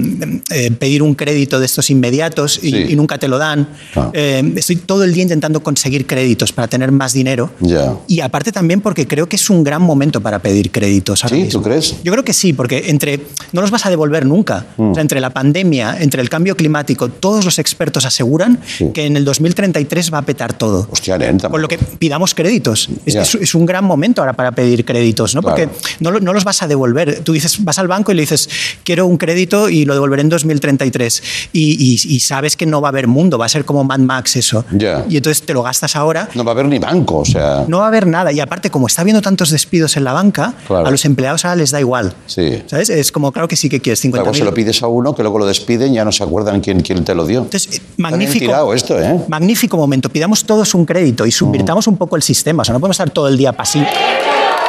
[0.51, 2.85] eh, pedir un crédito de estos inmediatos y, Sí.
[2.89, 3.69] y nunca te lo dan.
[3.95, 4.09] Ah.
[4.13, 7.51] Eh, estoy todo el día intentando conseguir créditos para tener más dinero.
[7.59, 7.84] Ya.
[8.07, 11.21] Y aparte también porque creo que es un gran momento para pedir créditos.
[11.27, 11.35] ¿Sí?
[11.35, 11.51] mismo.
[11.51, 11.95] ¿Tú crees?
[12.03, 13.19] Yo creo que sí, porque entre
[13.51, 14.65] no los vas a devolver nunca.
[14.77, 14.91] Mm.
[14.91, 18.59] O sea, entre la pandemia, entre el cambio climático, todos los expertos aseguran
[18.93, 20.87] que en el 2033 va a petar todo.
[20.91, 21.49] Hostia, lenta.
[21.49, 22.89] Con lo que pidamos créditos.
[23.05, 23.21] Es, Ya.
[23.21, 25.41] es- es un gran momento ahora para pedir créditos, ¿no?
[25.41, 25.55] Claro.
[25.57, 27.21] Porque no, no los vas a devolver.
[27.23, 28.49] Tú dices, vas al banco y le dices,
[28.83, 31.23] quiero un crédito y lo devolveré en 2033.
[31.53, 33.99] Y, y- y sabes que no va a haber mundo, va a ser como Mad
[33.99, 34.65] Max eso.
[34.71, 35.05] Ya.
[35.09, 36.29] Y entonces te lo gastas ahora.
[36.35, 37.65] No va a haber ni banco, o sea.
[37.67, 38.31] No va a haber nada.
[38.31, 40.87] Y aparte, como está habiendo tantos despidos en la banca, Claro.
[40.87, 42.13] a los empleados ahora les da igual.
[42.27, 42.63] Sí.
[42.67, 42.89] ¿Sabes?
[42.89, 45.21] Es como, claro que sí que quieres 50 Luego se lo pides a uno que
[45.23, 47.39] luego lo despiden ya no se acuerdan quién, quién te lo dio.
[47.41, 48.45] Entonces, bien magnífico.
[48.45, 49.19] tirado esto, ¿eh?
[49.27, 50.09] Magnífico momento.
[50.09, 52.61] Pidamos todos un crédito y subvirtamos un poco el sistema.
[52.61, 53.87] O sea, no podemos estar todo el día pasivos.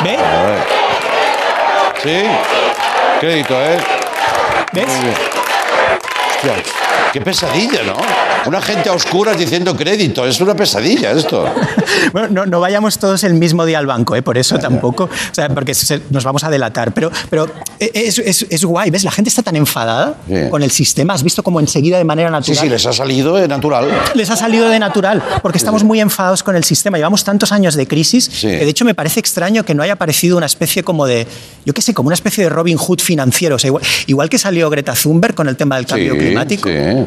[0.05, 0.17] ¿Ve?
[2.03, 2.23] Sí.
[3.21, 3.79] Crédito, ¿eh?
[4.73, 4.87] ¿Ves?
[4.87, 5.15] Muy bien.
[6.37, 6.55] Hostia,
[7.19, 7.97] qué pesadilla, ¿no?
[8.47, 10.27] Una gente a oscuras diciendo crédito.
[10.27, 11.47] Es una pesadilla esto.
[12.13, 14.23] Bueno, no, no vayamos todos el mismo día al banco, ¿eh?
[14.23, 16.93] por eso tampoco, o sea, porque se- nos vamos a delatar.
[16.93, 17.49] Pero, pero
[17.79, 19.03] es, es- es guay, ¿ves?
[19.05, 20.35] La gente está tan enfadada Sí.
[20.51, 21.15] con el sistema.
[21.15, 22.59] Has visto como enseguida de manera Sí, natural.
[22.59, 23.89] sí, les ha salido de natural.
[24.15, 26.97] Les ha salido de natural, porque estamos muy enfadados con el sistema.
[26.99, 30.37] Llevamos tantos años de crisis que de hecho me parece extraño que no haya aparecido
[30.37, 31.27] una especie como de,
[31.65, 33.57] yo qué sé, como una especie de Robin Hood financiero.
[33.57, 36.69] O sea, igual, igual que salió Greta Thunberg con el tema del cambio Sí, climático.
[36.69, 37.06] sí.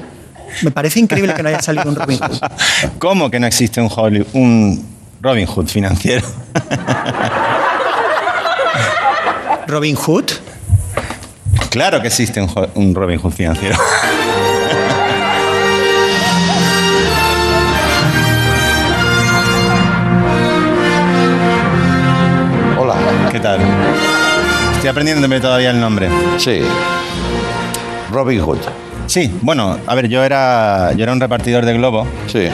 [0.64, 2.38] Me parece increíble que no haya salido un Robin Hood.
[3.00, 4.86] ¿Cómo que no existe un, Holly- un
[5.22, 6.26] Robin Hood financiero?
[9.68, 10.26] ¿Robin Hood?
[11.70, 13.78] Claro que existe un, un Robin Hood financiero.
[22.78, 22.95] Hola.
[23.32, 23.60] ¿Qué tal?
[24.76, 26.10] Estoy aprendiéndome todavía el nombre.
[26.38, 26.62] Sí.
[28.12, 28.60] Robin Hood.
[29.10, 32.05] Sí, bueno, a ver, yo era, yo era un repartidor de globo.
[32.28, 32.47] Sí.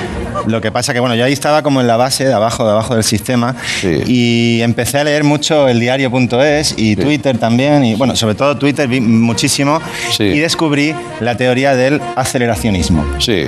[0.47, 2.71] Lo que pasa que, bueno, yo ahí estaba como en la base, de abajo, de
[2.71, 3.57] abajo del sistema.
[3.83, 7.83] Y empecé a leer mucho el diario.es y Twitter también.
[7.83, 9.81] Y, bueno, sobre todo Twitter vi muchísimo.
[10.17, 13.05] Y descubrí la teoría del aceleracionismo.
[13.19, 13.43] Sí.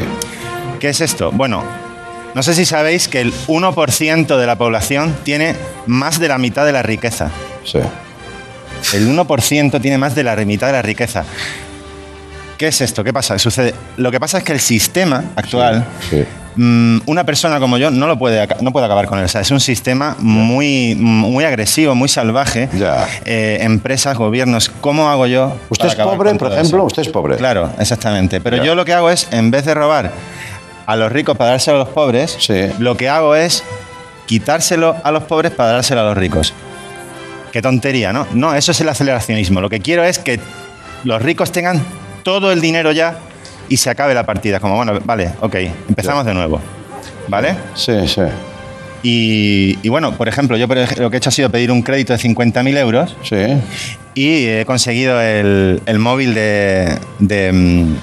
[0.82, 1.32] ¿Qué es esto?
[1.32, 1.64] Bueno,
[2.36, 5.55] no sé si sabéis que el 1% de la población tiene
[5.86, 7.32] más de la mitad de la riqueza.
[7.64, 7.80] Sí.
[8.93, 11.24] El 1% tiene más de la mitad de la riqueza.
[12.58, 13.03] ¿Qué es esto?
[13.03, 13.38] ¿Qué pasa?
[13.38, 13.74] Sucede.
[13.97, 15.86] Lo que pasa es que el sistema actual,
[16.55, 19.26] mm, una persona como yo no lo puede, no puede acabar con él.
[19.26, 22.68] O sea, es un sistema muy, muy agresivo, muy salvaje.
[23.26, 24.70] Eh, empresas, gobiernos.
[24.82, 25.55] ¿Cómo hago yo?
[25.70, 26.80] ¿Usted es pobre, por ejemplo?
[26.80, 26.84] eso?
[26.86, 27.38] ¿Usted es pobre?
[27.38, 28.41] Claro, exactamente.
[28.41, 30.12] Pero yo lo que hago es, en vez de robar
[30.88, 32.49] a los ricos para dárselo a los pobres,
[32.80, 33.64] lo que hago es
[34.26, 36.55] quitárselo a los pobres para dárselo a los ricos.
[37.51, 38.26] Qué tontería, ¿no?
[38.34, 39.62] No, eso es el aceleracionismo.
[39.62, 40.39] Lo que quiero es que
[41.03, 41.84] los ricos tengan
[42.28, 43.20] todo el dinero ya
[43.70, 44.60] y se acabe la partida.
[44.60, 45.56] Como, bueno, vale, ok,
[45.88, 46.60] empezamos de nuevo.
[47.30, 47.56] ¿Vale?
[47.74, 48.22] Sí, sí.
[49.02, 52.12] Y, y bueno, por ejemplo, yo lo que he hecho ha sido pedir un crédito
[52.12, 53.16] de 50.000 euros.
[53.24, 53.38] Sí.
[54.14, 56.98] Y he conseguido el, el móvil de.
[57.20, 57.96] de mm,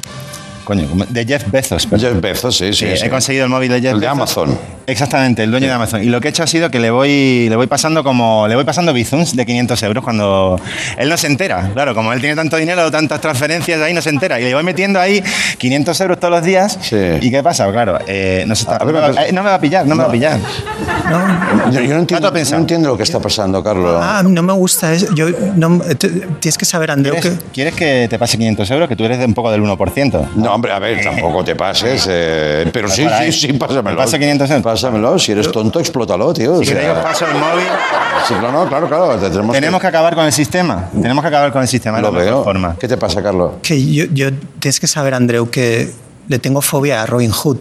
[0.64, 1.87] coño, de Jeff Bezos.
[1.95, 2.97] Jeff Bezos, sí, sí.
[2.97, 3.05] sí.
[3.05, 4.16] He conseguido el móvil de Jeff El de Bezos.
[4.16, 4.59] Amazon.
[4.87, 6.03] Exactamente, el dueño de Amazon.
[6.03, 8.47] Y lo que he hecho ha sido que le voy, le voy pasando como.
[8.49, 10.61] Le voy pasando bizums de 500 euros cuando.
[10.99, 11.70] Él no se entera.
[11.72, 14.39] Claro, como él tiene tanto dinero, tantas transferencias ahí, no se entera.
[14.41, 15.22] Y le voy metiendo ahí
[15.59, 16.78] 500 euros todos los días.
[17.20, 17.70] ¿Y qué pasa?
[17.72, 19.95] Claro, eh, no, se está- no me va, eh, no me va a pillar, no,
[19.95, 20.39] me va a pillar.
[21.72, 23.99] Yo, yo no, entiendo, no entiendo lo que está pasando, Carlos.
[24.03, 25.14] Ah, no me gusta eso.
[25.14, 25.80] Yo, no,
[26.41, 27.20] tienes que saber, Andreu, que...
[27.22, 28.89] ¿Quieres, quieres que te pase 500 euros?
[28.89, 30.28] Que tú eres de un poco del 1%.
[30.37, 32.07] No, hombre, a ver, tampoco te pases.
[32.11, 33.82] eh, pero sí, sí, sí, pásamelo.
[33.91, 34.74] ¿Me pasa 500 euros?
[34.75, 35.18] Pásamelo.
[35.18, 36.59] Si eres tonto, explótalo, tío.
[36.61, 37.66] Si queréis, os paso el móvil.
[38.27, 39.16] Sí, no, no, claro, claro.
[39.18, 40.89] te Tenemos, Tenemos que acabar con el sistema.
[40.93, 42.01] Tenemos que acabar con el sistema.
[42.01, 42.43] Lo veo.
[42.45, 42.77] forma.
[42.79, 43.53] ¿Qué te pasa, Carlos?
[43.62, 45.93] que yo, yo- tienes que saber, Andreu, que
[46.29, 47.59] le tengo fobia a Robin Hood.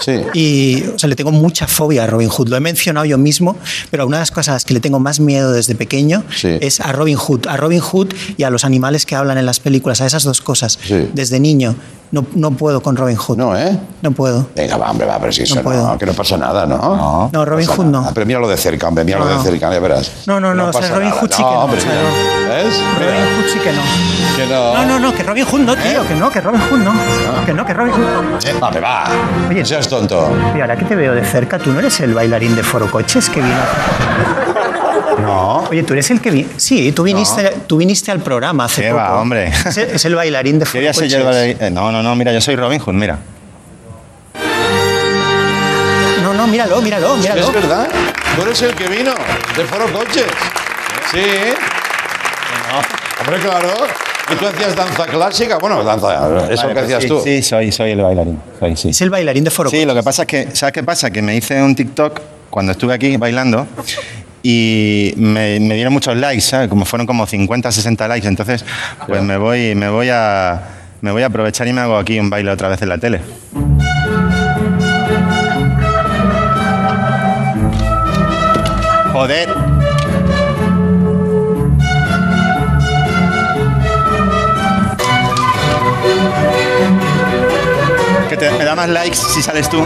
[0.00, 0.20] Sí.
[0.34, 2.48] Y, o sea, le tengo mucha fobia a Robin Hood.
[2.48, 3.56] Lo he mencionado yo mismo,
[3.90, 6.80] pero una de las cosas a las que le tengo más miedo desde pequeño es
[6.80, 7.46] a Robin Hood.
[7.46, 10.40] A Robin Hood y a los animales que hablan en las películas, a esas dos
[10.40, 10.78] cosas.
[11.14, 11.76] Desde niño.
[12.12, 13.38] No, no puedo con Robin Hood.
[13.38, 13.74] No, ¿eh?
[14.02, 14.46] No puedo.
[14.54, 15.98] Venga, va, hombre, va, pero si eso No no, puedo.
[15.98, 17.30] que no pasa nada, ¿no?
[17.32, 18.00] No, Robin pasa Hood no.
[18.02, 18.12] nada.
[18.12, 19.38] Pero míralo de cerca, hombre, míralo No.
[19.38, 20.12] de cerca, ya verás.
[20.26, 21.10] No, no, no, o sea, Robin.
[21.10, 22.02] Hood sí que no, hombre, o sea, mira.
[22.02, 22.54] no.
[22.54, 22.74] ¿Ves?
[22.98, 23.82] Robin Hood sí que no.
[24.36, 24.74] Que no.
[24.74, 26.92] No, no, no, que Robin Hood no, tío, que no, que Robin Hood no.
[27.46, 28.38] Que no, que Robin Hood no.
[28.38, 29.04] Eh, va, va.
[29.48, 30.30] Oye, no seas tonto.
[30.54, 33.30] Y ahora que te veo de cerca, ¿tú no eres el bailarín de Foro Coches
[33.30, 33.56] que vino?
[35.18, 35.64] No.
[35.70, 36.46] Oye, tú eres el que vi...
[36.56, 39.00] Sí, tú viniste, tú viniste al programa hace ¿Qué poco.
[39.00, 39.46] va, hombre?
[39.66, 41.74] Es el, es el bailarín de yo el bailarín.
[41.74, 43.18] No, no, no, mira, yo soy Robin Hood, mira.
[46.22, 47.42] No, no, míralo, míralo, míralo.
[47.42, 47.88] Es verdad.
[48.36, 49.12] Tú eres el que vino
[49.56, 50.24] de Foro Coches.
[51.10, 51.24] Sí.
[53.20, 53.68] Hombre, claro.
[54.32, 55.58] ¿Y tú hacías danza clásica?
[55.58, 56.14] Bueno, danza,
[56.50, 57.20] eso Vale, que hacías sí, tú.
[57.22, 58.40] Sí, soy, soy el bailarín.
[58.58, 58.88] Soy, sí.
[58.90, 61.10] Es el bailarín de Foro Sí, lo que pasa es que, ¿sabes qué pasa?
[61.10, 63.66] Que me hice un TikTok cuando estuve aquí bailando
[64.42, 66.68] y me, me dieron muchos likes, ¿sabes?
[66.68, 68.26] Como fueron como 50, 60 likes.
[68.26, 68.64] Entonces,
[69.06, 70.62] pues me voy, me voy a
[71.02, 73.20] me voy a aprovechar y me hago aquí un baile otra vez en la tele.
[79.12, 79.48] Joder.
[88.28, 89.84] Que te, me da más likes si sales tú.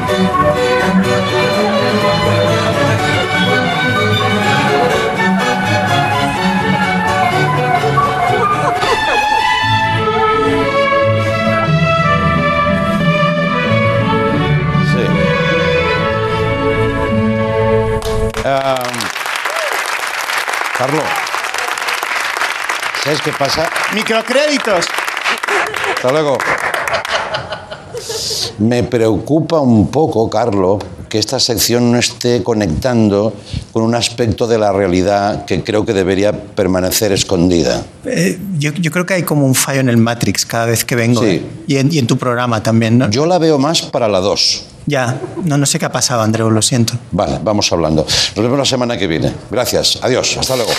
[20.78, 21.04] Carlos,
[23.02, 23.66] ¿sabes qué pasa?
[23.94, 24.84] Microcréditos.
[25.94, 26.36] Hasta luego.
[28.58, 33.32] Me preocupa un poco, Carlo, que esta sección no esté conectando
[33.72, 37.82] con un aspecto de la realidad que creo que debería permanecer escondida.
[38.04, 40.94] Eh, yo, yo creo que hay como un fallo en el Matrix cada vez que
[40.94, 41.22] vengo.
[41.22, 41.28] Sí.
[41.28, 41.42] ¿eh?
[41.66, 43.08] Y, en, y en tu programa también, ¿no?
[43.08, 44.75] Yo la veo más para la 2.
[44.86, 46.94] Ya, no, no sé qué ha pasado, Andreu, lo siento.
[47.10, 48.04] Vale, vamos hablando.
[48.04, 49.32] Nos vemos la semana que viene.
[49.50, 49.98] Gracias.
[50.02, 50.36] Adiós.
[50.38, 50.72] Hasta luego.